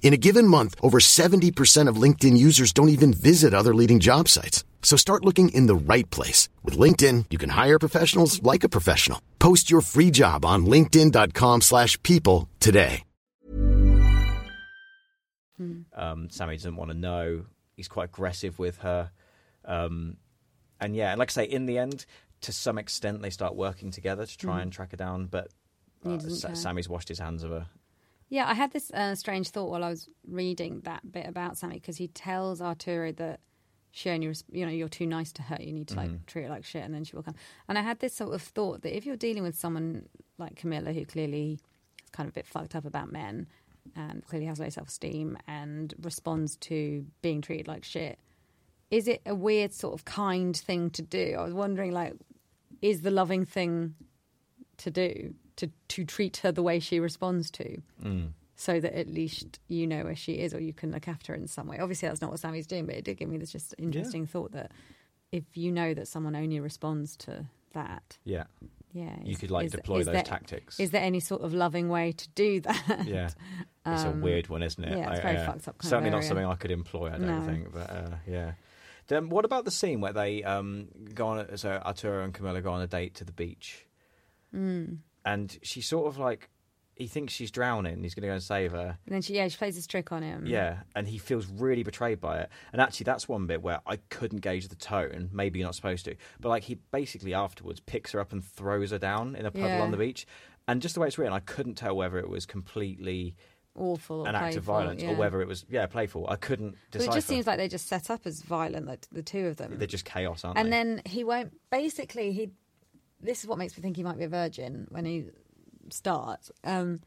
[0.00, 4.26] In a given month, over 70% of LinkedIn users don't even visit other leading job
[4.28, 4.64] sites.
[4.80, 6.48] So start looking in the right place.
[6.64, 9.20] With LinkedIn, you can hire professionals like a professional.
[9.38, 13.02] Post your free job on linkedin.com slash people today.
[15.92, 17.44] Um, Sammy doesn't want to know.
[17.76, 19.10] He's quite aggressive with her.
[19.64, 20.16] Um,
[20.80, 22.06] and yeah, and like I say, in the end,
[22.42, 25.26] to some extent, they start working together to try and track her down.
[25.26, 25.48] But
[26.06, 26.56] uh, doesn't Sa- care.
[26.56, 27.66] Sammy's washed his hands of her.
[28.28, 31.76] Yeah, I had this uh, strange thought while I was reading that bit about Sammy
[31.76, 33.40] because he tells Arturo that
[33.90, 35.56] she only, res- you know, you're too nice to her.
[35.58, 37.36] You need to like treat her like shit, and then she will come.
[37.68, 40.92] And I had this sort of thought that if you're dealing with someone like Camilla,
[40.92, 41.54] who clearly
[42.04, 43.46] is kind of a bit fucked up about men
[43.96, 48.18] and clearly has low self esteem and responds to being treated like shit,
[48.90, 51.36] is it a weird sort of kind thing to do?
[51.38, 52.12] I was wondering, like,
[52.82, 53.94] is the loving thing
[54.78, 57.82] to do to to treat her the way she responds to?
[58.60, 61.36] so that at least you know where she is or you can look after her
[61.38, 61.78] in some way.
[61.78, 64.50] Obviously, that's not what Sammy's doing, but it did give me this just interesting thought
[64.50, 64.72] that
[65.30, 68.44] if you know that someone only responds to that, Yeah.
[68.92, 70.80] yeah, You could, like, is- deploy is those there- tactics.
[70.80, 73.04] Is there any sort of loving way to do that?
[73.06, 73.30] Yeah.
[73.86, 74.90] it's a weird one, isn't it?
[74.92, 77.08] Um, yeah, it's I- very uh, fucked up Certainly not something I could employ.
[77.08, 77.46] I don't No.
[77.46, 78.52] think, but uh, yeah.
[79.06, 81.56] Then what about the scene where they um, go on?
[81.58, 83.86] So Arturo and Camilla go on a date to the beach,
[84.54, 84.98] Mm.
[85.32, 86.48] And she sort of like
[86.94, 88.02] he thinks she's drowning.
[88.02, 88.98] He's going to go and save her.
[89.06, 90.46] And then she, yeah, she plays this trick on him.
[90.46, 92.48] Yeah, and he feels really betrayed by it.
[92.72, 95.30] And actually, that's one bit where I couldn't gauge the tone.
[95.32, 98.90] Maybe you're not supposed to, but like he basically afterwards picks her up and throws
[98.90, 99.82] her down in a puddle Yeah.
[99.82, 100.26] on the beach.
[100.66, 103.36] And just the way it's written, I couldn't tell whether it was completely
[103.76, 104.26] awful.
[104.26, 105.10] An act of violence yeah.
[105.10, 106.26] or whether it was yeah playful.
[106.28, 109.22] I couldn't But it just seems like they just set up as violent, like the
[109.22, 109.78] two of them.
[109.78, 110.70] they're just chaos, aren't and they?
[110.70, 111.52] then he won't.
[111.70, 112.50] Basically, he.
[113.20, 115.26] This is what makes me think he might be a virgin when he
[115.90, 116.50] starts.
[116.64, 117.00] Um,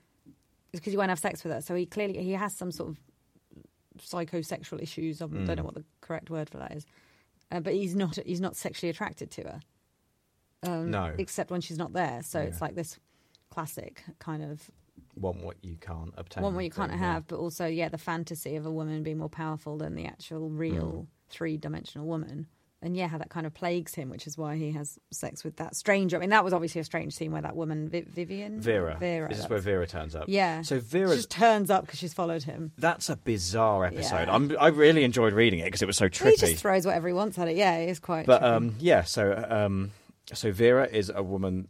[0.72, 1.62] because he won't have sex with her.
[1.62, 2.98] So he clearly he has some sort of
[4.00, 5.22] psychosexual issues.
[5.22, 5.58] I don't Mm.
[5.58, 6.86] know what the correct word for that is.
[7.52, 8.16] Uh, but he's not.
[8.26, 9.60] He's not sexually attracted to her.
[10.64, 11.14] Um, No.
[11.18, 12.22] except when she's not there.
[12.24, 12.46] So Yeah.
[12.48, 13.00] it's like this
[13.50, 14.70] classic kind of
[15.16, 16.44] want what you can't obtain.
[16.44, 19.30] one what you can't have, but also yeah, the fantasy of a woman being more
[19.30, 20.58] powerful than the actual Mm.
[20.58, 22.48] real three dimensional woman.
[22.84, 25.58] And yeah, how that kind of plagues him, which is why he has sex with
[25.58, 26.18] that stranger.
[26.18, 28.98] I mean, that was obviously a strange scene where that woman, Vi- Vivian, Vera.
[29.00, 30.26] Vera, This is where Vera turns up.
[30.28, 30.64] yeah.
[30.64, 31.16] So Vera.
[31.16, 32.72] just turns up because she's followed him.
[32.80, 34.28] That's a bizarre episode.
[34.28, 34.34] Yeah.
[34.34, 36.40] I'm, I really enjoyed reading it because it was so He trippy.
[36.40, 37.56] just throws whatever he wants at it.
[37.56, 38.26] Yeah, it is quite.
[38.26, 39.92] But um, yeah, so um,
[40.34, 41.68] so Vera is a woman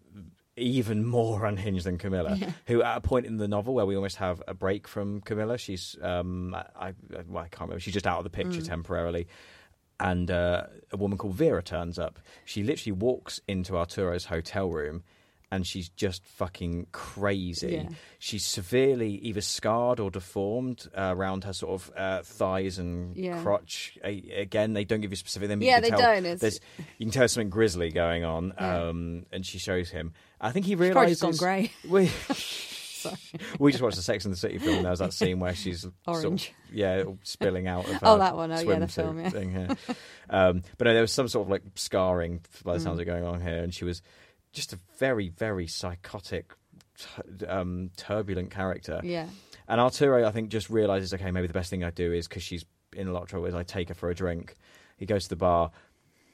[0.55, 4.15] even more unhinged than Camilla, who at a point in the novel where we almost
[4.17, 6.93] have a break from Camilla, she's um, I, I,
[7.27, 7.79] well, I can't remember.
[7.81, 8.67] She's just out of the picture Mm.
[8.67, 9.27] temporarily.
[10.01, 12.19] And uh, a woman called Vera turns up.
[12.45, 15.03] She literally walks into Arturo's hotel room,
[15.51, 17.73] and she's just fucking crazy.
[17.73, 17.89] Yeah.
[18.19, 23.41] She's severely either scarred or deformed uh, around her sort of uh, thighs and Yeah.
[23.41, 23.97] crotch.
[24.03, 25.49] A- again, they don't give you specific.
[25.49, 26.25] Then Yeah, you they tell don't.
[26.25, 26.59] It's-
[26.97, 28.83] you can tell something grisly going on, Yeah.
[28.87, 30.13] um, and she shows him.
[30.39, 31.71] I think he She's probably realizes gone grey.
[33.05, 34.75] We, we just watched the Sex and the City film.
[34.77, 36.53] and There was that scene where she's sort of- Orange.
[36.71, 37.99] yeah, spilling out of.
[38.03, 38.51] Oh, that one.
[38.51, 39.29] Oh, yeah, the film, yeah.
[39.29, 39.93] Thing, yeah.
[40.29, 43.01] um, but no, there was some sort of like scarring by the sounds Mm.
[43.01, 44.01] of going on here, and she was
[44.53, 46.51] just a very, very psychotic,
[46.97, 48.99] t- um, turbulent character.
[49.03, 49.27] yeah,
[49.67, 52.43] And Arturo, I think, just realizes, okay, maybe the best thing I do is because
[52.43, 54.55] she's in a lot of trouble, is I take her for a drink.
[54.97, 55.71] He goes to the bar,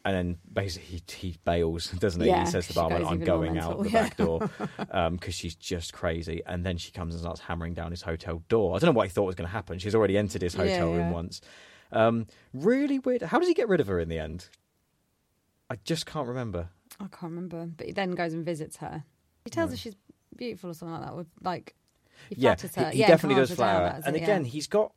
[0.07, 2.27] and then basically he, he bails, doesn't he?
[2.27, 4.03] Yeah, he says to the barman, "I'm going out the yeah.
[4.03, 4.39] back door,"
[5.11, 6.41] because she's just crazy.
[6.45, 8.73] And then she comes and starts hammering down his hotel door.
[8.73, 9.79] I don't know what he thought was going to happen.
[9.79, 11.11] She's already entered his Yeah, hotel room yeah.
[11.11, 11.41] once.
[11.91, 13.21] Um, really weird.
[13.21, 14.47] How does he get rid of her in the end?
[15.69, 16.69] I just can't remember.
[17.01, 17.65] I can't remember.
[17.75, 19.03] But he then goes and visits her.
[19.43, 19.95] He tells her she's
[20.37, 21.17] beautiful or something like that.
[21.17, 21.75] With like,
[22.29, 22.85] he yeah, flatters her.
[22.91, 24.01] he, he yeah, definitely does flower.
[24.05, 24.93] And it, again, he's got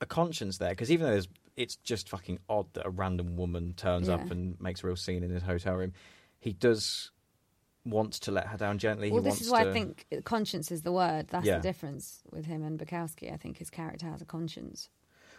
[0.00, 1.28] a conscience there because even though there's,
[1.60, 5.22] it's just fucking odd that a random woman turns up and makes a real scene
[5.22, 5.92] in his hotel room,
[6.38, 7.10] he does
[7.84, 9.10] want to let her down gently.
[9.10, 11.28] Well, he this is why to, I think conscience is the word.
[11.28, 11.56] That's Yeah.
[11.56, 13.32] the difference with him and Bukowski.
[13.32, 14.88] I think his character has a conscience.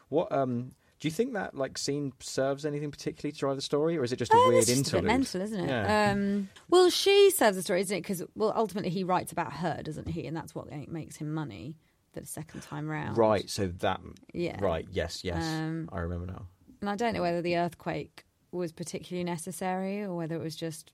[0.10, 3.98] What um, do you think that like scene serves anything particularly to drive the story,
[3.98, 5.04] or is it just a Uh, weird that's just a interlude?
[5.04, 5.70] bit mental, isn't it?
[5.70, 6.12] Yeah.
[6.12, 8.02] Um, well, she serves the story, isn't it?
[8.02, 10.28] Because well, ultimately he writes about her, doesn't he?
[10.28, 11.78] And that's what makes him money
[12.14, 13.18] the second time round.
[13.18, 13.50] right.
[13.50, 14.02] So that.
[14.34, 14.58] Yeah.
[14.60, 14.86] Right.
[14.92, 15.24] Yes.
[15.24, 15.44] Yes.
[15.44, 16.48] Um, I remember now.
[16.82, 20.92] And I don't know whether the earthquake was particularly necessary or whether it was just.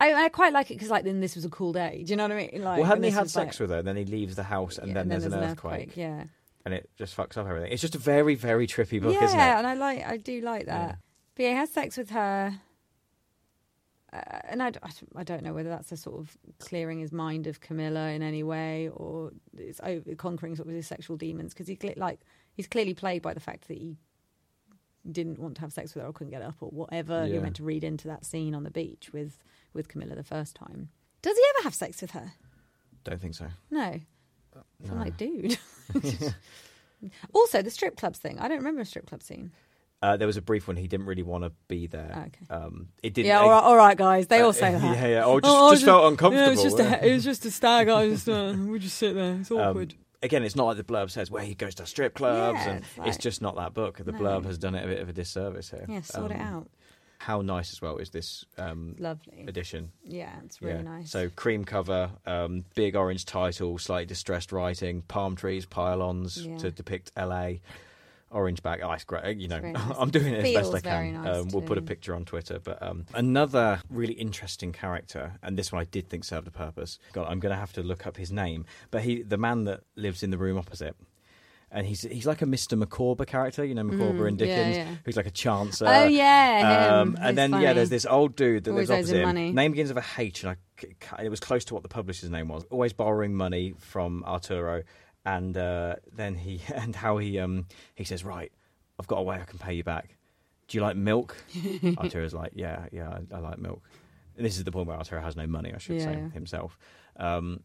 [0.00, 2.02] I, I quite like it because, like, then this was a cool day.
[2.04, 2.64] Do you know what I mean?
[2.64, 3.82] Like, well, hadn't he had sex like- with her?
[3.82, 5.72] Then he leaves the house, and yeah, then there's, an, earthquake.
[5.90, 6.24] earthquake, Yeah,
[6.64, 7.70] and it just fucks up everything.
[7.70, 9.42] It's just a very, very trippy book, yeah, isn't it?
[9.42, 10.88] Yeah, and I like, I do like that.
[10.88, 10.94] Yeah.
[11.36, 12.54] But yeah, he has sex with her,
[14.12, 14.72] Uh, and I,
[15.16, 18.42] I don't know whether that's a sort of clearing his mind of Camilla in any
[18.42, 22.20] way, or it's over, conquering sort of his sexual demons because he like
[22.54, 23.96] he's clearly plagued by the fact that he
[25.10, 27.32] didn't want to have sex with her or couldn't get up or whatever Yeah.
[27.34, 29.38] you're meant to read into that scene on the beach with
[29.72, 30.90] with Camilla the first time.
[31.22, 32.32] Does he ever have sex with her?
[33.04, 33.46] Don't think so.
[33.70, 33.98] No.
[34.54, 34.94] Uh, I'm No.
[35.04, 35.58] like, dude.
[37.32, 38.38] also, the strip clubs thing.
[38.38, 39.52] I don't remember a strip club scene.
[40.02, 42.12] Uh, there was a brief when he didn't really want to be there.
[42.14, 42.46] Oh, okay.
[42.64, 43.28] Um, it didn't.
[43.28, 44.26] Yeah, all right, all right, guys.
[44.26, 44.82] They all uh, say that.
[44.82, 45.24] Yeah, yeah.
[45.24, 46.42] Or just, Oh, I just felt uncomfortable.
[46.44, 47.00] Yeah, it was just yeah.
[47.00, 47.88] a, it was just a stag.
[47.88, 49.36] I just uh, we just sit there.
[49.40, 49.94] It's Um, awkward.
[50.22, 52.84] again, it's not like the blurb says where he goes to strip clubs, Yeah, and
[52.98, 53.98] it's it's, just not that book.
[54.04, 54.18] The No.
[54.18, 55.86] blurb has done it a bit of a disservice here.
[55.88, 56.70] yeah, sort it Um, out.
[57.18, 59.44] How nice as well is this um, Lovely.
[59.46, 59.92] edition?
[60.02, 60.82] Yeah, it's really yeah.
[60.82, 61.10] nice.
[61.12, 66.56] So cream cover, um, big orange title, slightly distressed writing, palm trees, pylons Yeah.
[66.58, 67.58] to depict LA.
[68.32, 69.36] Orange back, oh, it's great.
[69.38, 69.82] You know, nice.
[69.98, 71.22] I'm doing it as best I can.
[71.22, 72.58] nice um, we'll put a picture on Twitter.
[72.62, 76.98] But um, another really interesting character, and this one I did think served a purpose.
[77.12, 78.64] God, I'm going to have to look up his name.
[78.90, 80.96] But he, the man that lives in the room opposite,
[81.70, 82.76] and he's he's like a Mr.
[82.76, 84.94] Micawber character, you know, Micawber Mm, yeah, Dickens, yeah.
[85.04, 85.86] who's like a chancer.
[85.86, 86.98] Oh, yeah.
[87.00, 89.26] Um, and then yeah, there's this old dude that Always lives opposite him.
[89.28, 89.52] money.
[89.52, 90.54] Name begins with a H, and
[91.16, 92.64] I, it was close to what the publisher's name was.
[92.70, 94.82] Always borrowing money from Arturo,
[95.24, 98.52] and uh, then he and how he um he says, right,
[98.98, 100.16] I've got a way I can pay you back.
[100.68, 101.36] Do you like milk?
[101.98, 103.82] Arturo's like, yeah, yeah, I, I like milk.
[104.36, 106.78] And this is the point where Arturo has no money, I should Yeah, say himself.
[107.16, 107.60] Um,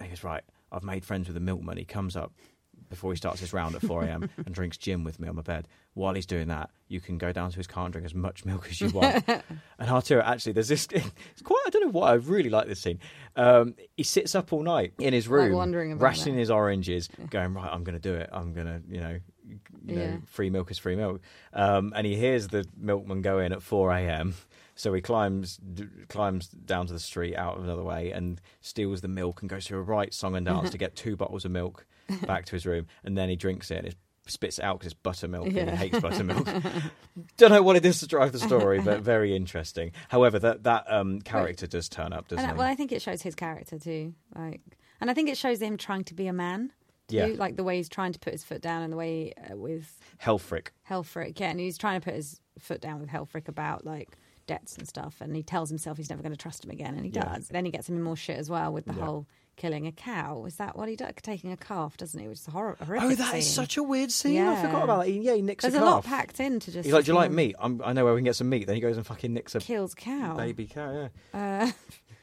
[0.00, 0.42] he goes, right,
[0.72, 1.76] I've made friends with the milkman.
[1.76, 2.32] He comes up
[2.88, 4.28] before he starts his round at 4 a.m.
[4.44, 5.68] and drinks gin with me on my bed.
[5.94, 8.44] While he's doing that, you can go down to his car and drink as much
[8.44, 9.26] milk as you want.
[9.78, 10.86] and Arturo, actually, there's this.
[10.92, 11.62] It's quite.
[11.66, 12.10] I don't know why.
[12.10, 12.98] I really like this scene.
[13.34, 16.40] Um, he sits up all night in his room, wondering rationing that.
[16.40, 17.70] his oranges, going right.
[17.72, 18.28] I'm going to do it.
[18.32, 19.18] I'm going to, you know,
[19.86, 20.16] you know, Yeah.
[20.26, 21.20] free milk is free milk.
[21.52, 24.34] Um, and he hears the milkman go in at 4 a.m.
[24.74, 29.00] So he climbs d- climbs down to the street out of another way and steals
[29.00, 31.50] the milk and goes through a right song and dance to get two bottles of
[31.50, 31.86] milk
[32.26, 32.86] back to his room.
[33.04, 33.96] And then he drinks it and it
[34.28, 36.46] spits it out because it's buttermilk and he hates buttermilk.
[37.36, 39.92] Don't know what it is to drive the story, but very interesting.
[40.08, 42.58] However, that that um, character does turn up, doesn't And I, he?
[42.58, 44.14] well, I think it shows his character too.
[44.34, 44.60] Like,
[45.00, 46.72] and I think it shows him trying to be a man.
[47.08, 47.26] Yeah.
[47.36, 49.96] like the way he's trying to put his foot down, and the way uh, with
[50.20, 50.68] Hellfrick.
[50.90, 54.16] Hellfrick, yeah, and he's trying to put his foot down with Hellfrick about like
[54.48, 57.04] debts and stuff, and he tells himself he's never going to trust him again, and
[57.04, 57.32] he Yeah.
[57.34, 57.46] does.
[57.46, 59.04] Then he gets him in more shit as well with the Yeah.
[59.04, 60.44] whole killing a cow.
[60.46, 61.12] Is that what he does?
[61.22, 62.28] Taking a calf, doesn't he?
[62.28, 62.76] Which is a horror.
[62.84, 63.54] Horrific Oh, that is scene.
[63.54, 64.40] such a weird scene.
[64.42, 65.08] I forgot about that.
[65.08, 65.90] He, yeah, he nicks There's a a calf.
[65.90, 66.84] lot packed into just.
[66.84, 67.56] He's like, "Do you like meat?
[67.58, 69.54] I'm, I know where we can get some meat." Then he goes and fucking nicks
[69.54, 70.36] a Kills cow.
[70.36, 71.10] baby cow.
[71.34, 71.64] Yeah.
[71.68, 71.70] Uh,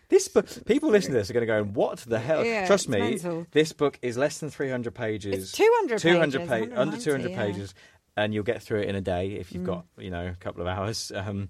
[0.09, 2.87] This book, people listening to this are going to go, "What the hell?" Yeah, Trust
[2.87, 3.47] me, mental.
[3.51, 5.33] this book is less than 300 pages.
[5.35, 7.37] It's 200 200 pages, pa- under 200 yeah.
[7.41, 7.73] pages,
[8.15, 9.53] and you'll get through it in a day if Mm.
[9.55, 11.11] you've got you know a couple of hours.
[11.15, 11.49] Um,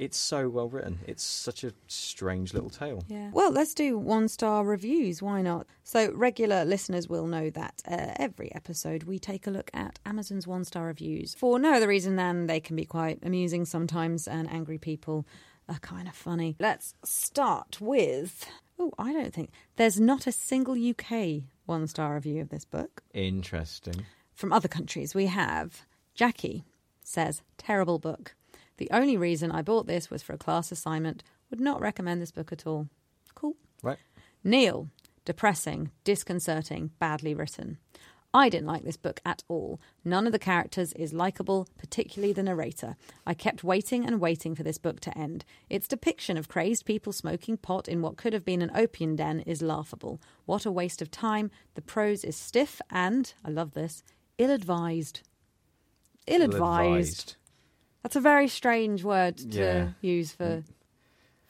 [0.00, 0.98] it's so well written.
[1.06, 3.04] It's such a strange little tale.
[3.06, 3.30] Yeah.
[3.32, 5.20] Well, let's do one star reviews.
[5.20, 5.66] Why not?
[5.84, 10.46] So, regular listeners will know that uh, every episode we take a look at Amazon's
[10.46, 14.50] one star reviews for no other reason than they can be quite amusing sometimes and
[14.50, 15.26] angry people
[15.68, 16.56] are kind of funny.
[16.58, 18.50] Let's start with.
[18.78, 23.02] Oh, I don't think there's not a single UK one star review of this book.
[23.12, 24.06] Interesting.
[24.32, 25.82] From other countries, we have
[26.14, 26.64] Jackie
[27.10, 28.34] says, terrible book.
[28.80, 31.22] The only reason I bought this was for a class assignment.
[31.50, 32.88] Would not recommend this book at all.
[33.34, 33.54] Cool.
[33.82, 33.98] Right.
[34.42, 34.88] Neil,
[35.26, 37.76] depressing, disconcerting, badly written.
[38.32, 39.82] I didn't like this book at all.
[40.02, 42.96] None of the characters is likable, particularly the narrator.
[43.26, 45.44] I kept waiting and waiting for this book to end.
[45.68, 49.40] Its depiction of crazed people smoking pot in what could have been an opium den
[49.40, 50.22] is laughable.
[50.46, 51.50] What a waste of time.
[51.74, 54.02] The prose is stiff and, I love this,
[54.38, 55.20] ill advised.
[56.26, 57.36] Ill advised.
[58.02, 59.88] That's a very strange word to Yeah.
[60.00, 60.62] use for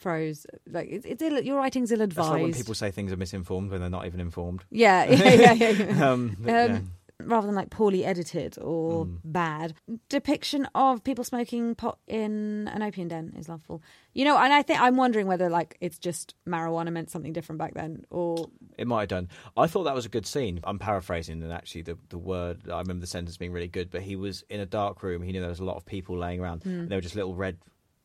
[0.00, 0.46] prose.
[0.66, 3.70] Like it's, it's Ill, your writing's ill That's like when people say things are misinformed
[3.70, 4.64] when they're not even informed.
[4.70, 5.70] Yeah, yeah, yeah, yeah.
[5.70, 6.04] yeah.
[6.10, 6.80] Um, but Um, yeah.
[7.26, 9.18] Rather than like poorly edited or Mm.
[9.24, 9.74] bad
[10.08, 13.78] depiction of people smoking pot in an opium den is lovely.
[14.14, 17.58] You know, and I think I'm wondering whether like it's just marijuana meant something different
[17.58, 18.46] back then, or
[18.78, 19.28] It might have done.
[19.56, 20.60] I thought that was a good scene.
[20.64, 23.90] I'm paraphrasing, and actually, the, the word I remember the sentence being really good.
[23.90, 25.22] But he was in a dark room.
[25.22, 26.62] He knew there was a lot of people laying around.
[26.62, 26.68] Hmm.
[26.80, 27.58] And there were just little red,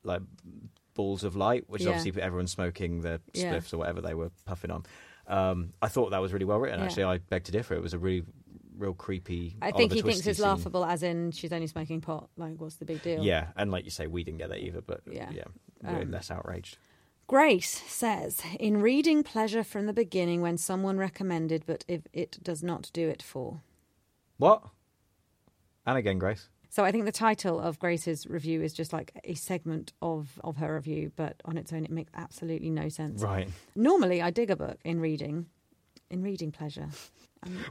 [0.04, 0.22] like
[0.94, 1.94] balls of light, which is Yeah.
[1.98, 3.54] obviously everyone's smoking their Yeah.
[3.54, 4.86] spliffs or whatever they were puffing on.
[5.28, 6.80] Um, I thought that was really well written.
[6.80, 6.86] Yeah.
[6.86, 7.74] Actually, I beg to differ.
[7.74, 8.24] It was a really,
[8.78, 9.56] real creepy.
[9.62, 10.48] I think Oliver he thinks it's scene.
[10.48, 12.30] laughable, as in she's only smoking pot.
[12.38, 13.24] Like, what's the big deal?
[13.24, 14.82] Yeah, and like you say, we didn't get that either.
[14.82, 15.30] But Yeah.
[15.32, 15.44] yeah,
[15.84, 16.78] we're Um, less outraged.
[17.28, 22.62] Grace says, in reading pleasure from the beginning when someone recommended, but if it does
[22.62, 23.62] not do it for.
[24.38, 24.64] What?
[25.86, 26.50] And again, Grace.
[26.70, 30.58] So I think the title of Grace's review is just like a segment of, of
[30.58, 33.22] her review, but on its own it makes absolutely no sense.
[33.24, 33.48] Right.
[33.76, 35.46] Normally I dig a book in reading,
[36.12, 36.90] in reading pleasure.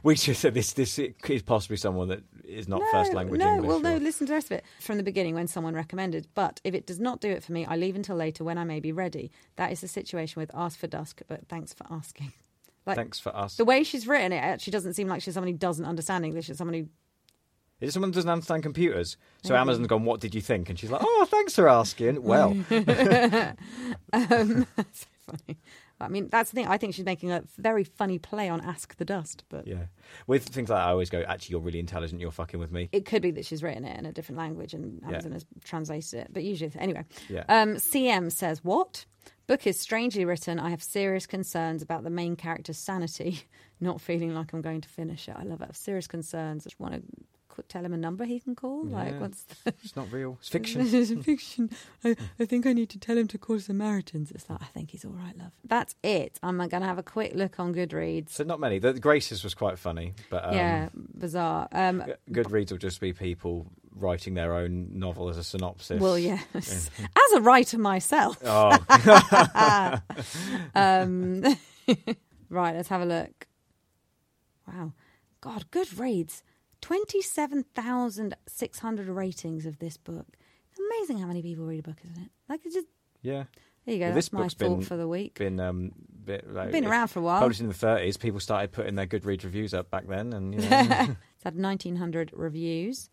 [0.03, 0.73] We should say this.
[0.73, 3.67] This is possibly someone that is not no, first language no, English.
[3.67, 3.97] well, no.
[3.97, 6.27] Listen to the rest of it from the beginning when someone recommended.
[6.33, 8.63] But if it does not do it for me, I leave until later when I
[8.63, 9.31] may be ready.
[9.55, 11.21] That is the situation with Ask for Dusk.
[11.27, 12.33] But thanks for asking.
[12.85, 13.57] Like Thanks for us.
[13.57, 16.49] the way she's written it, actually doesn't seem like she's someone who doesn't understand English.
[16.49, 16.87] It's someone who
[17.81, 19.17] Is it someone who doesn't understand computers?
[19.41, 19.55] So.
[19.55, 20.69] Amazon's gone, what did you think?
[20.69, 22.21] And she's like, oh, thanks for asking.
[22.21, 25.57] Well, um, that's so funny.
[25.99, 26.67] I mean, that's the thing.
[26.67, 29.85] I think she's making a very funny play on Ask the Dust, but yeah.
[30.27, 32.19] With things like that, I always go, actually, you're really intelligent.
[32.21, 32.89] You're fucking with me.
[32.91, 35.07] it could be that she's written it in a different language and Yeah.
[35.09, 36.27] Amazon has translated it.
[36.31, 37.05] But usually, anyway.
[37.29, 37.45] Yeah.
[37.47, 39.05] Um, CM says, What?
[39.47, 40.59] Book is strangely written.
[40.59, 43.41] I have serious concerns about the main character's sanity.
[43.79, 45.35] Not feeling like I'm going to finish it.
[45.37, 45.65] I love it.
[45.65, 46.63] I have serious concerns.
[46.65, 47.01] I just want to
[47.63, 48.85] tell him a number he can call.
[48.85, 49.73] Like, what's the.
[49.83, 50.37] It's not real.
[50.39, 50.81] It's fiction.
[50.81, 51.69] Is fiction.
[52.03, 54.31] I, I think I need to tell him to call Samaritans.
[54.31, 55.51] It's like, I think he's all right, love.
[55.63, 56.39] That's it.
[56.43, 58.29] I'm going to have a quick look on Goodreads.
[58.31, 58.79] so not many.
[58.79, 61.67] The the Graces was quite funny, but um, yeah, bizarre.
[61.71, 63.67] Um, Goodreads will just be people
[63.97, 66.01] writing their own novel as a synopsis.
[66.01, 66.45] well, yes.
[66.53, 68.37] As a writer myself.
[68.43, 68.77] Oh,
[70.75, 71.43] Um,
[72.49, 73.47] right, let's have a look.
[74.67, 74.93] Wow.
[75.41, 76.41] God, Goodreads,
[76.85, 80.27] twenty-seven thousand six hundred ratings of this book.
[80.69, 82.29] It's amazing how many people read a book, isn't it?
[82.47, 82.87] Like it's just
[83.23, 83.45] Yeah.
[83.85, 84.05] there you go.
[84.05, 85.39] Well, That's this my book's thought been- for the week.
[85.39, 85.91] Been um
[86.23, 87.39] bit like, Been around for a while.
[87.39, 90.61] Published in the 30s, people started putting their Goodreads reviews up back then, and you
[90.61, 90.67] know,
[91.35, 93.09] It's had 1900 reviews.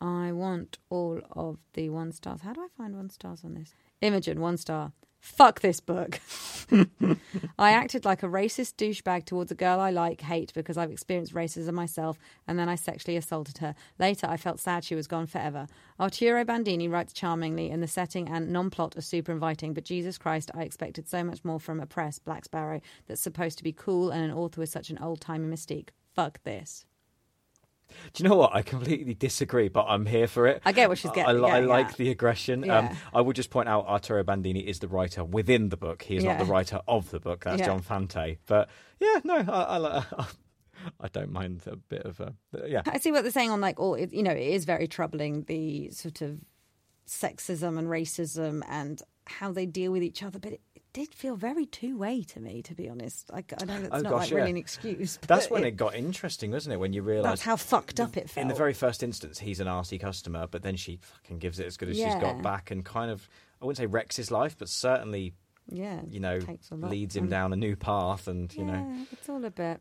[0.00, 2.40] I want all of the one stars.
[2.42, 3.74] How do I find one stars on this?
[4.02, 4.92] Imogen, one star.
[5.24, 6.20] Fuck this book.
[7.58, 11.32] I acted like a racist douchebag towards a girl I like, hate because I've experienced
[11.32, 13.74] racism myself, and then I sexually assaulted her.
[13.98, 15.66] Later, I felt sad she was gone forever.
[15.98, 20.18] Arturo Bandini writes charmingly, and the setting and non plot are super inviting, but Jesus
[20.18, 23.72] Christ, I expected so much more from a press, Black Sparrow, that's supposed to be
[23.72, 25.88] cool and an author with such an old timey mystique.
[26.14, 26.84] Fuck this.
[28.12, 28.54] Do you know what?
[28.54, 30.62] I completely disagree, but I'm here for it.
[30.64, 32.64] I get what she's getting- I, li- I like the aggression.
[32.64, 32.78] Yeah.
[32.78, 36.02] Um, I would just point out Arturo Bandini is the writer within the book.
[36.02, 37.44] He is not the writer of the book.
[37.44, 37.66] That's Yeah.
[37.66, 38.38] John Fante.
[38.46, 38.68] But
[39.00, 40.04] yeah, no, I, I, li-
[41.00, 42.34] I don't mind a bit of a
[42.66, 42.82] yeah.
[42.86, 45.90] I see what they're saying on like all you know it is very troubling the
[45.90, 46.40] sort of
[47.06, 50.58] sexism and racism and how they deal with each other, but
[50.94, 53.30] did feel very two way to me, to be honest.
[53.30, 54.36] Like I know that's Oh, not gosh, like yeah.
[54.38, 55.18] really an excuse.
[55.26, 56.76] That's when it got interesting, wasn't it?
[56.78, 58.40] When you realised how fucked up it felt.
[58.42, 61.66] in the very first instance, he's an arsey customer, but then she fucking gives it
[61.66, 63.28] as good as she's got back, and kind of
[63.60, 65.34] I wouldn't say wrecks his life, but certainly
[65.68, 66.90] yeah, you know takes a lot.
[66.90, 69.80] leads him down a new path, and you know, it's all a bit.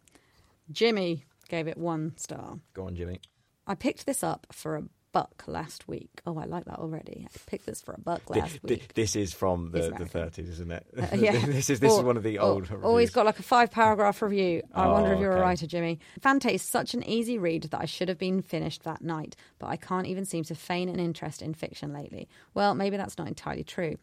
[0.71, 2.57] Jimmy gave it one star.
[2.73, 3.19] go on, Jimmy.
[3.67, 4.83] I picked this up for a
[5.13, 6.09] buck last week.
[6.25, 7.25] Oh, I like that already.
[7.33, 8.93] I picked this for a buck last week.
[8.95, 10.85] this is from the, the 30s, isn't it?
[10.97, 11.31] Uh, yeah.
[11.45, 12.69] this is this is one of the or- old.
[12.83, 14.63] Oh, he's got like a five paragraph review.
[14.73, 15.99] I Oh, wonder if you're a writer, Jimmy.
[16.19, 19.67] Fante is such an easy read that I should have been finished that night, but
[19.67, 22.27] I can't even seem to feign an interest in fiction lately.
[22.53, 23.97] Well, maybe that's not entirely true.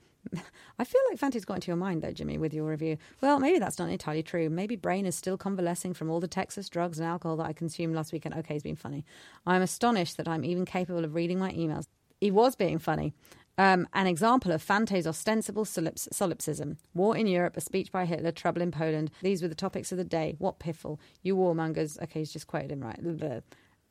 [0.78, 2.98] I feel like Fante's got into your mind though, Jimmy, with your review.
[3.20, 4.48] Well, maybe that's not entirely true.
[4.50, 7.94] Maybe Brain is still convalescing from all the Texas drugs and alcohol that I consumed
[7.94, 8.34] last weekend.
[8.34, 9.04] Okay, he's been funny.
[9.46, 11.86] I'm astonished that I'm even capable of reading my emails.
[12.20, 13.14] He was being funny.
[13.58, 16.78] Um, an example of Fante's ostensible solips- solipsism.
[16.94, 19.10] War in Europe, a speech by Hitler, trouble in Poland.
[19.22, 20.34] These were the topics of the day.
[20.38, 20.98] What piffle.
[21.22, 22.00] You warmongers.
[22.02, 23.42] Okay, he's just quoted him right.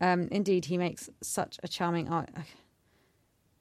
[0.01, 2.29] Um, indeed, he makes such a charming art.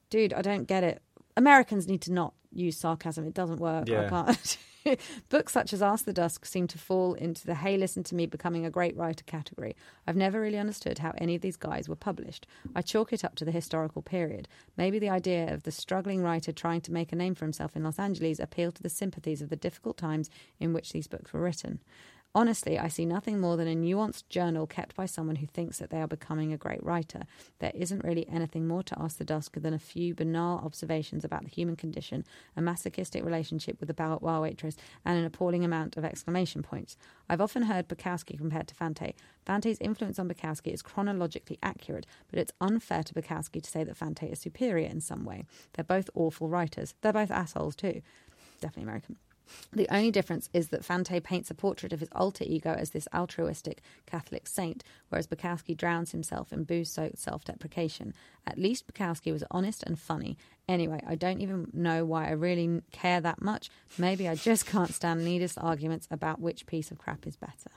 [0.09, 1.03] Dude, I don't get it.
[1.39, 3.25] Americans need to not use sarcasm.
[3.25, 3.89] It doesn't work.
[3.89, 4.09] I Yeah.
[4.09, 4.57] can't.
[5.29, 8.25] Books such as Ask the Dusk seem to fall into the hey, listen to me
[8.25, 9.75] becoming a great writer category.
[10.07, 12.45] I've never really understood how any of these guys were published.
[12.75, 14.47] I chalk it up to the historical period.
[14.77, 17.83] Maybe the idea of the struggling writer trying to make a name for himself in
[17.83, 20.29] Los Angeles appealed to the sympathies of the difficult times
[20.59, 21.79] in which these books were written.
[22.35, 25.89] Honestly, I see nothing more than a nuanced journal kept by someone who thinks that
[25.89, 27.23] they are becoming a great writer.
[27.57, 31.43] There isn't really anything more to Ask the Dusk than a few banal observations about
[31.43, 32.23] the human condition,
[32.55, 36.97] a masochistic relationship with bar bar waitress, and an appalling amount of exclamation points.
[37.27, 39.15] I've often heard Bukowski compared to Fante.
[39.43, 43.97] Fante's influence on Bukowski is chronologically accurate, but it's unfair to Bukowski to say that
[43.97, 45.45] Fante is superior in some way.
[45.73, 46.93] They're both awful writers.
[47.01, 48.03] They're both assholes too.
[48.61, 49.15] Definitely American.
[49.73, 53.07] The only difference is that Fante paints a portrait of his alter ego as this
[53.13, 58.13] altruistic Catholic saint, whereas Bukowski drowns himself in booze soaked self deprecation.
[58.45, 60.37] At least Bukowski was honest and funny.
[60.67, 63.69] Anyway, I don't even know why I really care that much.
[63.97, 67.71] Maybe I just can't stand needless arguments about which piece of crap is better.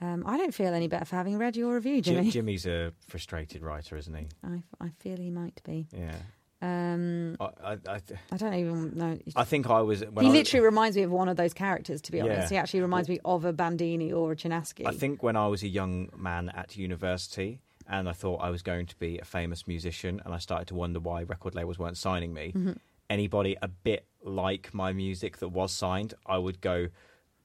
[0.00, 2.30] Um, I don't feel any better for having read your review, Jimmy.
[2.30, 4.28] Jimmy's a frustrated writer, isn't he?
[4.44, 5.88] I, I feel he might be.
[5.92, 6.14] Yeah.
[6.60, 8.00] Um, I, I, I,
[8.32, 9.18] I don't even know.
[9.36, 10.02] I think I was.
[10.04, 12.42] When he literally reminds me of one of those characters, to be honest.
[12.42, 12.48] Yeah.
[12.48, 14.86] He actually reminds me of a Bandini or a Chinaski.
[14.86, 18.62] I think when I was a young man at university and I thought I was
[18.62, 21.96] going to be a famous musician and I started to wonder why record labels weren't
[21.96, 22.72] signing me, Mm-hmm.
[23.08, 26.88] anybody a bit like my music that was signed, I would go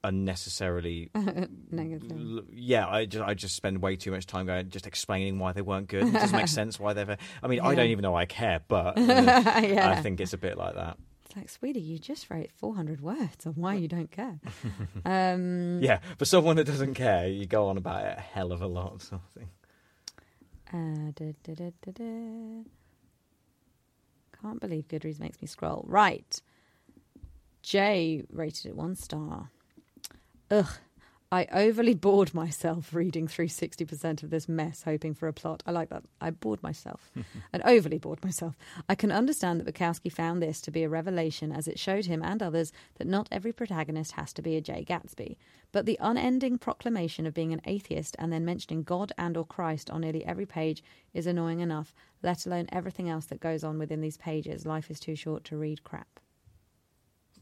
[0.04, 1.10] unnecessarily
[1.70, 2.12] Negative.
[2.12, 5.52] l- yeah i just i just spend way too much time going just explaining why
[5.52, 7.10] they weren't good it doesn't make sense why they've
[7.42, 10.56] i mean i don't even know i care but uh, i think it's a bit
[10.56, 10.96] like that
[11.26, 14.38] It's like, sweetie, you just wrote 400 words on why you don't care.
[15.04, 18.60] um, yeah for someone that doesn't care you go on about it a hell of
[18.62, 19.48] a lot sort of thing
[20.72, 22.62] uh, da, da, da, da, da.
[24.42, 25.84] Can't believe Goodreads makes me scroll.
[25.86, 26.40] Right.
[27.62, 29.50] Jay rated it one star.
[30.50, 30.68] Ugh.
[31.32, 35.64] I overly bored myself reading through 60% of this mess, hoping for a plot.
[35.66, 36.04] I like that.
[36.20, 37.10] I bored myself.
[37.52, 38.56] and overly bored myself.
[38.88, 42.22] I can understand that Bukowski found this to be a revelation as it showed him
[42.22, 45.36] and others that not every protagonist has to be a Jay Gatsby.
[45.72, 49.90] But the unending proclamation of being an atheist and then mentioning God and or Christ
[49.90, 51.92] on nearly every page is annoying enough,
[52.22, 54.66] let alone everything else that goes on within these pages.
[54.66, 56.20] Life is too short to read crap.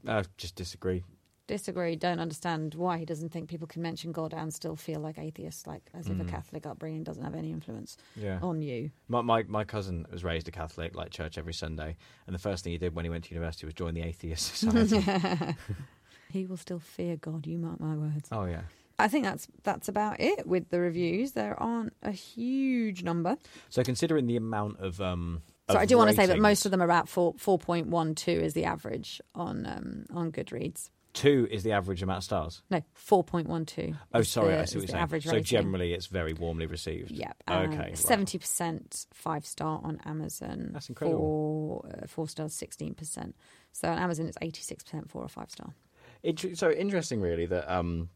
[0.09, 1.03] i just disagree
[1.49, 1.97] Disagree.
[1.97, 5.67] Don't understand why he doesn't think people can mention God and still feel like atheists,
[5.67, 8.23] like as if a Catholic upbringing doesn't have any influence Mm.
[8.23, 8.39] Yeah.
[8.43, 8.91] on you.
[9.09, 12.63] My, my my cousin was raised a Catholic, like church every Sunday, and the first
[12.65, 15.05] thing he did when he went to university was join the Atheist Society.
[16.31, 17.47] He will still fear God.
[17.47, 18.29] You mark my words.
[18.33, 18.63] oh yeah.
[18.99, 21.33] I think that's that's about it with the reviews.
[21.33, 23.37] There aren't a huge number.
[23.69, 25.43] So considering the amount of um.
[25.71, 27.89] So I do want to say that most of them are about four four point
[27.89, 30.89] one two is the average on um, on Goodreads.
[31.13, 32.63] Two is the average amount of stars.
[32.71, 33.95] No, four point one two.
[34.15, 35.03] Oh, sorry, I see what you're saying.
[35.03, 35.45] Average so rating.
[35.45, 37.11] generally, it's very warmly received.
[37.11, 37.43] Yep.
[37.51, 37.93] Okay.
[37.95, 40.71] Seventy percent five star on Amazon.
[40.73, 41.19] That's incredible.
[41.21, 43.35] Four, uh, four stars, sixteen percent.
[43.73, 45.75] So on Amazon, it's eighty six percent four or five star.
[46.23, 48.09] Inter- so interesting, really, that um,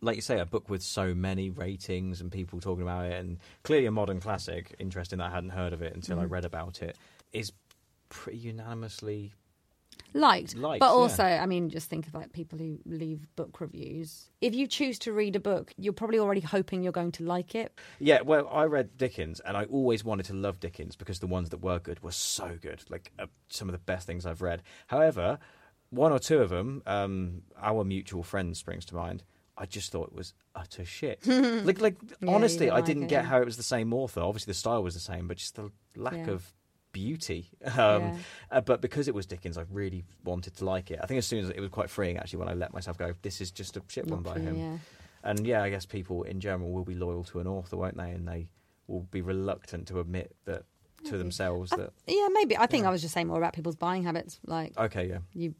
[0.00, 3.38] like you say, a book with so many ratings and people talking about it, and
[3.62, 4.74] clearly a modern classic.
[4.78, 6.24] Interesting that I hadn't heard of it until Mm-hmm.
[6.24, 6.96] I read about it.
[7.32, 7.52] Is
[8.08, 9.34] pretty unanimously
[10.12, 10.92] Liked, Liked, but yeah.
[10.92, 14.30] also, I mean, just think of like people who leave book reviews.
[14.40, 17.54] If you choose to read a book, you're probably already hoping you're going to like
[17.54, 17.72] it.
[17.98, 21.50] Yeah, well, I read Dickens, and I always wanted to love Dickens because the ones
[21.50, 24.62] that were good were so good, like uh, some of the best things I've read.
[24.86, 25.38] However,
[25.90, 29.24] one or two of them, um, our mutual friend springs to mind.
[29.56, 31.24] I just thought it was utter shit.
[31.26, 33.28] like, like you honestly, don't I like didn't it, get yeah.
[33.30, 34.20] how it was the same author.
[34.20, 36.30] Obviously, the style was the same, but just the lack Yeah.
[36.32, 36.52] of
[36.94, 37.50] beauty.
[37.66, 38.16] Um, Yeah.
[38.50, 40.98] uh, but because it was Dickens, I really wanted to like it.
[41.02, 43.12] I think as soon as it was quite freeing actually when I let myself go,
[43.22, 44.56] this is just a shit one by him.
[44.56, 44.78] yeah.
[45.22, 48.10] And yeah, I guess people in general will be loyal to an author, won't they?
[48.10, 48.48] And they
[48.86, 50.64] will be reluctant to admit that
[51.04, 52.56] to themselves that Yeah, maybe.
[52.56, 54.38] I think I was just saying more about people's buying habits.
[54.46, 55.54] Like okay, yeah, you,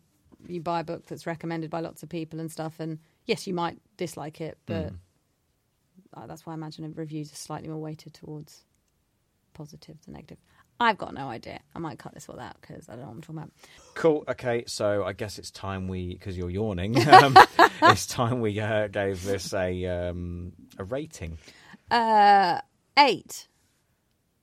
[0.46, 3.54] you buy a book that's recommended by lots of people and stuff, and yes, you
[3.54, 6.28] might dislike it, but Mm.
[6.28, 8.64] that's why I imagine reviews are slightly more weighted towards
[9.54, 10.38] positive than negative.
[10.80, 11.60] I've got no idea.
[11.74, 13.50] I might cut this all out because I don't know what I'm talking about.
[13.94, 14.24] cool.
[14.28, 16.96] Okay, so I guess it's time we because you're yawning.
[17.08, 17.36] Um,
[17.82, 21.38] it's time we uh, gave this a um, a rating.
[21.90, 22.60] Uh,
[22.98, 23.46] eight.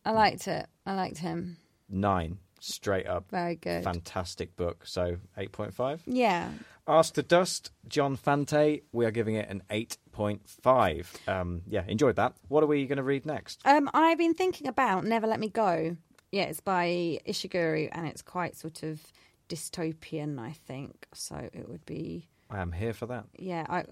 [0.06, 0.68] I liked it.
[0.86, 1.58] I liked him.
[1.90, 3.84] Nine, straight up, Very good.
[3.84, 4.86] fantastic book.
[4.88, 6.02] So eight point five.
[6.06, 6.50] Yeah.
[6.88, 8.82] Ask the Dust, John Fante.
[8.92, 11.12] We are giving it an eight point five.
[11.28, 12.34] Um, yeah, enjoyed that.
[12.48, 13.62] What are we going to read next?
[13.66, 15.98] Um, I've been thinking about Never Let Me Go.
[16.32, 19.02] Yeah, it's by Ishiguro and it's quite sort of
[19.50, 21.08] dystopian, I think.
[21.14, 23.26] So it would be, I am here for that.
[23.38, 23.84] yeah, I,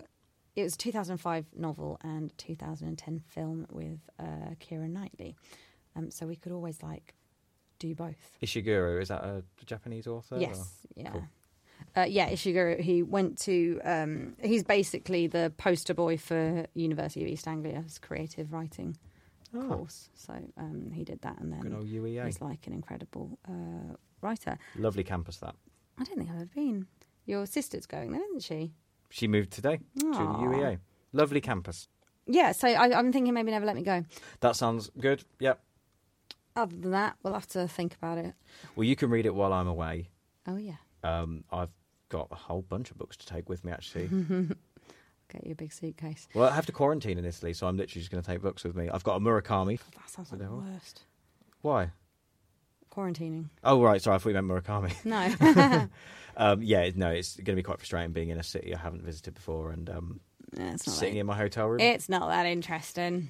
[0.55, 5.35] it was a 2005 novel and 2010 film with uh, Keira Knightley.
[5.95, 7.13] Um, so we could always like
[7.77, 8.37] do both.
[8.41, 10.35] Ishiguro is that a Japanese author?
[10.35, 11.11] or- Yes, yeah.
[11.11, 11.23] Cool.
[11.95, 12.79] Uh, yeah, Ishiguro.
[12.79, 13.79] He went to.
[13.85, 18.97] Um, he's basically the poster boy for University of East Anglia's creative writing
[19.53, 20.09] course.
[20.13, 21.61] So um, he did that, and Oh.
[21.61, 22.25] Good old then UEA.
[22.25, 24.57] he's like an incredible uh, writer.
[24.77, 25.55] Lovely campus that.
[25.97, 26.87] I don't think I've ever been.
[27.25, 28.73] Your sister's going there, isn't she?
[29.09, 30.79] She moved today to the UEA.
[31.13, 31.87] Lovely campus.
[32.27, 32.51] Yeah.
[32.51, 34.03] So I, I'm thinking maybe never let me go.
[34.41, 35.23] That sounds good.
[35.39, 35.59] Yep.
[36.55, 38.33] Other than that, we'll have to think about it.
[38.75, 40.09] Well, you can read it while I'm away.
[40.47, 41.69] Oh yeah, Um, I've
[42.09, 44.09] got a whole bunch of books to take with me, actually.
[45.31, 46.27] get you a big suitcase.
[46.33, 48.63] well, I have to quarantine in Italy, so I'm literally just going to take books
[48.63, 48.89] with me.
[48.89, 49.79] I've got a Murakami.
[49.95, 51.03] That sounds like the worst.
[51.61, 51.91] Why?
[52.91, 53.49] Quarantining.
[53.63, 54.01] Oh, right.
[54.01, 54.93] Sorry, I thought you meant Murakami.
[55.05, 55.87] No.
[56.37, 59.03] um, yeah, no, it's going to be quite frustrating being in a city I haven't
[59.03, 60.19] visited before and um,
[60.57, 61.79] Yeah, it's not sitting that- in my hotel room.
[61.79, 63.29] It's not that interesting.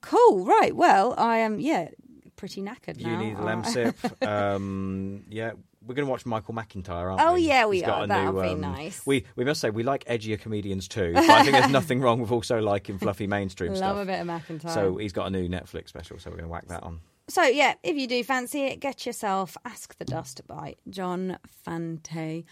[0.00, 0.74] Cool, right.
[0.74, 1.88] Well, I am, yeah,
[2.36, 3.20] pretty knackered you now.
[3.20, 4.26] need a Uh, Lemsip.
[4.56, 5.52] um, yeah,
[5.88, 7.44] we're going to watch Michael McIntyre, aren't Oh, we?
[7.44, 8.06] Oh yeah, we He's are.
[8.06, 9.04] That'll new, be um, nice.
[9.06, 12.20] We we must say we like edgier comedians too, but I think there's nothing wrong
[12.20, 13.96] with also liking fluffy mainstream Love stuff.
[13.96, 14.74] Love a bit of McIntyre.
[14.74, 17.00] So he's got a new Netflix special, so we're going to whack that on.
[17.30, 22.44] So, yeah, if you do fancy it, get yourself Ask the Dust by John Fante.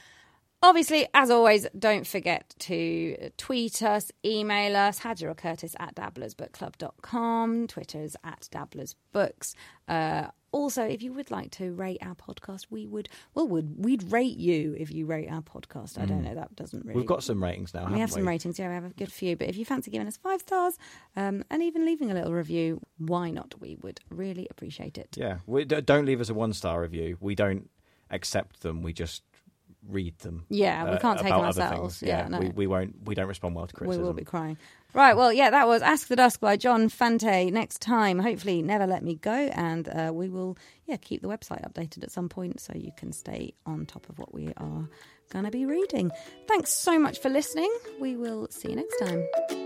[0.62, 7.66] Obviously, as always, don't forget to tweet us, email us, Hadger or Curtis at dabblersbookclub.com.
[7.68, 9.54] Twitter's at dabblersbooks.
[9.88, 14.10] Uh, also, if you would like to rate our podcast, we would, well, would we'd
[14.10, 15.98] rate you if you rate our podcast.
[15.98, 16.94] I don't know, that doesn't really.
[16.94, 16.96] Mm.
[16.96, 18.00] We've got some ratings now, haven't we we?
[18.00, 19.36] have some ratings, yeah, we have a good few.
[19.36, 20.78] But if you fancy giving us five stars
[21.14, 23.54] um, and even leaving a little review, why not?
[23.60, 25.14] We would really appreciate it.
[25.18, 27.18] Yeah, we, don't leave us a one star review.
[27.20, 27.68] We don't
[28.10, 28.80] accept them.
[28.80, 29.24] We just
[29.88, 30.44] read them.
[30.48, 31.98] Yeah, we uh, can't take ourselves.
[32.00, 32.08] things.
[32.08, 32.40] Yeah, no.
[32.40, 32.96] we, we won't.
[33.04, 34.02] We don't respond well to criticism.
[34.02, 34.58] We will be crying.
[34.94, 37.52] Right, well, yeah, that was Ask the Dust by John Fante.
[37.52, 39.30] Next time, hopefully, Never Let Me Go.
[39.30, 40.56] And uh, we will,
[40.86, 44.18] yeah, keep the website updated at some point so you can stay on top of
[44.18, 44.88] what we are
[45.30, 46.10] going to be reading.
[46.48, 47.74] Thanks so much for listening.
[48.00, 49.65] We will see you next time.